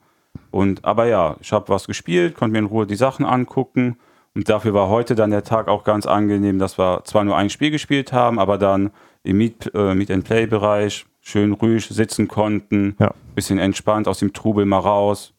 [0.51, 3.97] Und aber ja, ich habe was gespielt, konnte mir in Ruhe die Sachen angucken.
[4.33, 7.49] Und dafür war heute dann der Tag auch ganz angenehm, dass wir zwar nur ein
[7.49, 8.91] Spiel gespielt haben, aber dann
[9.23, 13.11] im Meet, äh, Meet and Play Bereich schön ruhig sitzen konnten, Ja.
[13.35, 15.33] bisschen entspannt aus dem Trubel mal raus.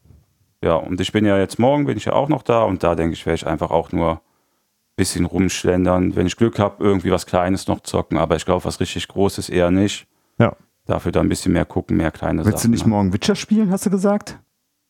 [0.63, 2.95] Ja, und ich bin ja jetzt morgen, bin ich ja auch noch da und da
[2.97, 4.21] denke ich, werde ich einfach auch nur
[4.99, 6.17] bisschen rumschlendern.
[6.17, 9.49] Wenn ich Glück habe, irgendwie was Kleines noch zocken, aber ich glaube, was richtig Großes
[9.49, 10.07] eher nicht.
[10.39, 10.57] Ja.
[10.85, 12.71] Dafür dann ein bisschen mehr gucken, mehr kleine Willst du Sachen.
[12.73, 12.91] nicht ne?
[12.91, 14.39] morgen Witcher spielen, hast du gesagt?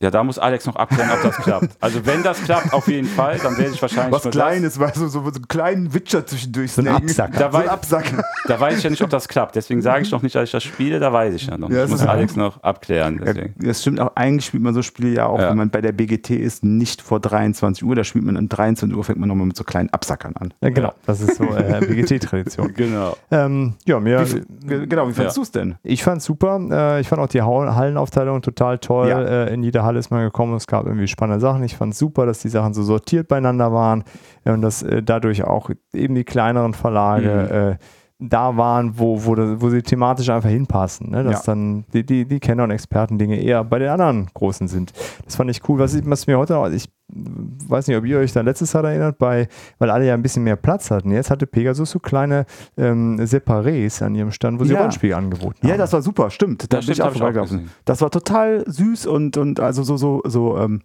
[0.01, 1.71] Ja, da muss Alex noch abklären, ob das klappt.
[1.81, 4.95] Also wenn das klappt, auf jeden Fall, dann werde ich wahrscheinlich Was nur Kleines, weil
[4.95, 6.89] so, so, so einen kleinen Witcher zwischendurch So ein.
[6.89, 7.37] Absacker.
[7.37, 8.23] Da So ein weiß- Absacker.
[8.47, 9.57] Da weiß ich ja nicht, ob das klappt.
[9.57, 11.69] Deswegen sage ich noch nicht, dass ich das spiele, da weiß ich ja noch.
[11.69, 13.19] Ja, das muss ist- Alex noch abklären.
[13.19, 13.55] Ja, Deswegen.
[13.59, 14.13] das stimmt auch.
[14.15, 15.51] Eigentlich spielt man so Spiele ja auch, Ja.
[15.51, 17.97] wenn man bei der BGT ist, nicht vor 23 Uhr.
[17.97, 20.55] Da spielt man um 23 Uhr, fängt man nochmal mit so kleinen Absackern an.
[20.61, 20.93] Ja, genau.
[21.07, 22.73] Das ist so äh, BGT-Tradition.
[22.75, 23.17] Genau.
[23.33, 25.41] ähm, ja, mir, Wie, genau, wie fandest Ja.
[25.41, 25.75] du es denn?
[25.83, 26.61] Ich fand super.
[26.71, 29.09] Äh, ich fand auch die Hallenaufteilung total toll.
[29.09, 29.21] Ja.
[29.23, 30.55] Äh, in jede Halle ist man gekommen.
[30.55, 31.65] Es gab irgendwie spannende Sachen.
[31.65, 34.05] Ich fand super, dass die Sachen so sortiert beieinander waren
[34.45, 37.85] äh, und dass äh, dadurch auch eben die kleineren Verlage äh,
[38.21, 41.11] da waren, wo, wo, das, wo sie thematisch einfach hinpassen.
[41.11, 41.23] Ne?
[41.23, 41.53] Dass Ja.
[41.55, 44.93] dann die, die, die Kenner- und Experten-Dinge eher bei den anderen Großen sind.
[45.25, 45.79] Das fand ich cool.
[45.79, 48.85] Was, ich, was mir heute noch, ich weiß nicht, ob ihr euch da letztes Jahr
[48.85, 49.47] erinnert, bei,
[49.79, 51.13] weil alle ja ein bisschen mehr Platz hatten.
[51.13, 52.45] Jetzt hatte Pegasus so kleine
[52.77, 54.79] ähm, Separés an ihrem Stand, wo sie Ja.
[54.81, 55.69] Rollenspiele angeboten haben.
[55.69, 56.73] Ja, das war super, stimmt.
[56.73, 57.59] Da Ja, bin ich stimmt, auch ich auch.
[57.85, 60.83] Das war total süß und, und also so, so, so ähm,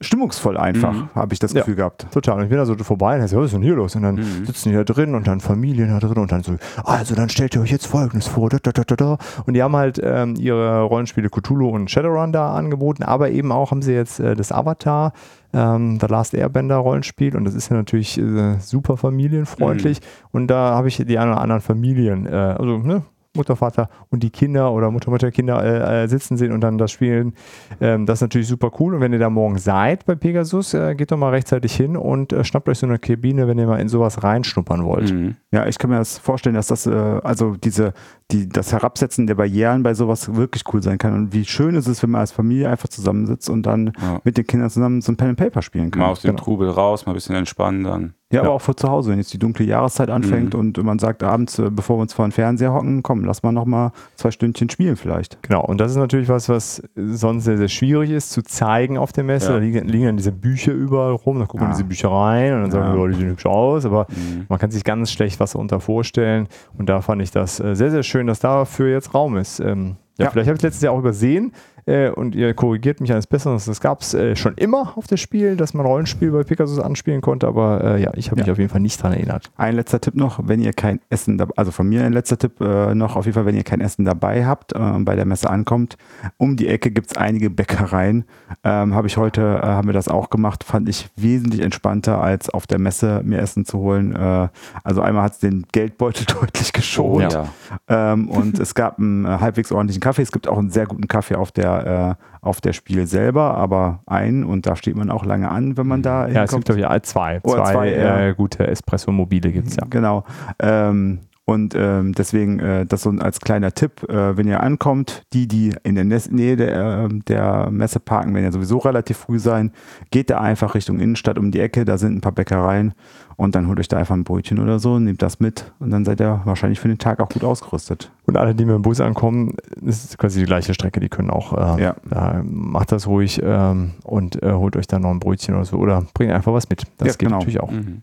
[0.00, 1.08] stimmungsvoll einfach, Mhm.
[1.14, 1.60] habe ich das Ja.
[1.60, 2.06] Gefühl gehabt.
[2.10, 2.36] Total.
[2.36, 3.94] Und ich bin da so vorbei und so, was ist denn hier los?
[3.94, 4.44] Und dann Mhm.
[4.44, 7.54] sitzen die da drin und dann Familien da drin und dann so, also dann stellt
[7.54, 8.50] ihr euch jetzt folgendes vor.
[8.50, 9.18] Da, da, da, da, da.
[9.46, 13.70] Und die haben halt ähm, ihre Rollenspiele Cthulhu und Shadowrun da angeboten, aber eben auch
[13.70, 15.12] haben sie jetzt äh, das Avatar,
[15.52, 20.00] ähm, The Last Airbender Rollenspiel und das ist ja natürlich äh, super familienfreundlich.
[20.32, 23.02] Und da habe ich die ein oder anderen Familien, äh, also ne,
[23.36, 26.78] Mutter, Vater und die Kinder oder Mutter, Mutter, Kinder äh, äh, sitzen sehen und dann
[26.78, 27.34] das spielen.
[27.80, 28.94] Ähm, das ist natürlich super cool.
[28.94, 32.32] Und wenn ihr da morgen seid bei Pegasus, äh, geht doch mal rechtzeitig hin und
[32.32, 35.12] äh, schnappt euch so eine Kabine, wenn ihr mal in sowas reinschnuppern wollt.
[35.12, 35.36] Mhm.
[35.52, 37.92] Ja, ich kann mir das vorstellen, dass das, äh, also diese,
[38.30, 41.14] die, das Herabsetzen der Barrieren bei sowas wirklich cool sein kann.
[41.14, 44.20] Und wie schön ist es, wenn man als Familie einfach zusammensitzt und dann Ja.
[44.24, 46.00] mit den Kindern zusammen so ein Pen and Paper spielen kann.
[46.00, 46.42] Mal aus dem Genau.
[46.42, 48.14] Trubel raus, mal ein bisschen entspannen dann.
[48.36, 50.60] Ja, aber auch für zu Hause, wenn jetzt die dunkle Jahreszeit anfängt Mhm.
[50.60, 53.52] und man sagt abends, äh, bevor wir uns vor den Fernseher hocken, komm, lass mal
[53.52, 55.42] noch mal zwei Stündchen spielen vielleicht.
[55.42, 59.12] Genau, und das ist natürlich was, was sonst sehr, sehr schwierig ist zu zeigen auf
[59.12, 59.46] der Messe.
[59.48, 59.52] Ja.
[59.54, 61.72] Da liegen, liegen dann diese Bücher überall rum, da gucken wir Ah.
[61.72, 62.94] diese Bücher rein und dann sagen Ja.
[62.94, 64.46] wir, oh, die sehen hübsch aus, aber Mhm.
[64.48, 66.48] man kann sich ganz schlecht was darunter vorstellen.
[66.78, 69.60] Und da fand ich das äh, sehr, sehr schön, dass dafür jetzt Raum ist.
[69.60, 70.30] Ähm, ja, Ja.
[70.30, 71.52] vielleicht habe ich letztes Jahr auch übersehen
[71.86, 73.58] äh, und ihr korrigiert mich eines Besseren.
[73.64, 77.20] Das gab es äh, schon immer auf das Spiel, dass man Rollenspiel bei Pegasus anspielen
[77.20, 78.52] konnte, aber äh, ja, ich habe mich Ja.
[78.52, 79.50] auf jeden Fall nicht daran erinnert.
[79.56, 82.94] Ein letzter Tipp noch, wenn ihr kein Essen, also von mir ein letzter Tipp äh,
[82.94, 85.96] noch, auf jeden Fall, wenn ihr kein Essen dabei habt, äh, bei der Messe ankommt,
[86.36, 88.24] um die Ecke gibt es einige Bäckereien.
[88.64, 92.50] Ähm, habe ich heute, äh, haben wir das auch gemacht, fand ich wesentlich entspannter, als
[92.50, 94.14] auf der Messe mir Essen zu holen.
[94.14, 94.48] Äh,
[94.84, 97.32] also einmal hat es den Geldbeutel deutlich geschont.
[97.32, 97.46] ja.
[97.88, 100.22] Ähm, und es gab einen äh, halbwegs ordentlichen Kaffee.
[100.22, 104.00] Es gibt auch einen sehr guten Kaffee auf der, äh, auf der Spiel selber, aber
[104.06, 106.64] einen und da steht man auch lange an, wenn man da Ja, es gibt, hinkommt.
[106.66, 107.40] glaube ich, ja, zwei.
[107.40, 107.92] Zwei zwei,
[108.28, 109.84] äh, gute Espresso-Mobile gibt es ja.
[109.90, 110.24] Genau.
[110.60, 115.46] Ähm, und ähm, deswegen äh, das so als kleiner Tipp, äh, wenn ihr ankommt, die,
[115.46, 119.38] die in der Nes- Nähe der, ähm, der Messe parken, werden ja sowieso relativ früh
[119.38, 119.70] sein,
[120.10, 122.94] geht da einfach Richtung Innenstadt um die Ecke, da sind ein paar Bäckereien
[123.36, 126.04] und dann holt euch da einfach ein Brötchen oder so, nehmt das mit und dann
[126.04, 128.10] seid ihr wahrscheinlich für den Tag auch gut ausgerüstet.
[128.26, 131.30] Und alle, die mit dem Bus ankommen, das ist quasi die gleiche Strecke, die können
[131.30, 131.96] auch, äh, Ja.
[132.10, 135.76] da macht das ruhig ähm, und äh, holt euch dann noch ein Brötchen oder so
[135.76, 136.82] oder bringt einfach was mit.
[136.98, 137.38] Das Ja, geht genau.
[137.38, 137.70] natürlich auch.
[137.70, 138.02] Mhm.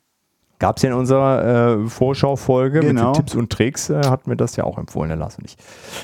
[0.63, 3.11] Gab es ja in unserer äh, Vorschaufolge mit Genau.
[3.11, 5.57] den Tipps und Tricks, äh, hatten wir das ja auch empfohlen, der Lars und ich.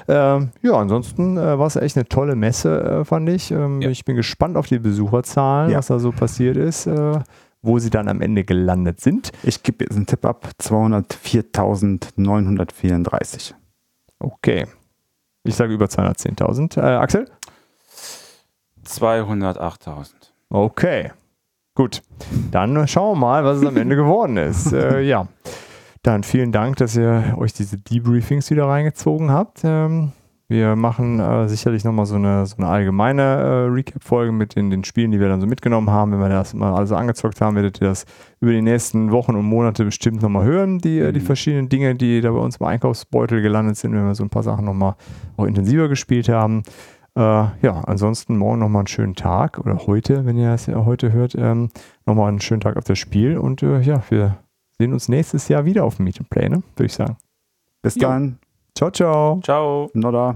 [0.10, 3.52] Ähm, ja, ansonsten äh, war es echt eine tolle Messe, äh, fand ich.
[3.52, 3.90] Ähm, Ja.
[3.90, 5.78] Ich bin gespannt auf die Besucherzahlen, Ja.
[5.78, 7.20] was da so passiert ist, äh,
[7.62, 9.32] wo sie dann am Ende gelandet sind.
[9.44, 13.54] Ich gebe jetzt einen Tipp ab, 204.934.
[14.20, 14.68] Okay.
[15.46, 16.76] Ich sage über 210.000.
[16.78, 17.30] Äh, Axel?
[18.86, 20.34] 208.000.
[20.50, 21.12] Okay.
[21.80, 22.02] Gut.
[22.52, 24.74] Dann schauen wir mal, was es am Ende geworden ist.
[24.80, 25.30] Äh, ja.
[26.04, 29.62] Dann vielen Dank, dass ihr euch diese Debriefings wieder reingezogen habt.
[29.64, 30.12] Ähm,
[30.50, 34.84] wir machen äh, sicherlich nochmal so eine, so eine allgemeine äh, Recap-Folge mit den, den
[34.84, 36.12] Spielen, die wir dann so mitgenommen haben.
[36.12, 38.04] Wenn wir das mal also angezockt haben, werdet ihr das
[38.42, 41.26] über die nächsten Wochen und Monate bestimmt nochmal hören, die, äh, die Mhm.
[41.26, 44.44] verschiedenen Dinge, die da bei uns im Einkaufsbeutel gelandet sind, wenn wir so ein paar
[44.44, 44.96] Sachen nochmal
[45.38, 46.64] auch intensiver gespielt haben.
[47.20, 51.12] Äh, ja, ansonsten morgen nochmal einen schönen Tag oder heute, wenn ihr es ja heute
[51.12, 51.70] hört, ähm,
[52.06, 54.38] nochmal einen schönen Tag auf das Spiel und äh, ja, wir
[54.78, 56.64] sehen uns nächstes Jahr wieder auf dem Meet and Play, ne?
[56.78, 57.18] würde ich sagen.
[57.82, 58.08] Bis Jo.
[58.08, 58.40] dann.
[58.74, 59.42] Ciao, ciao.
[59.44, 59.90] Ciao.
[59.94, 60.36] Nodda.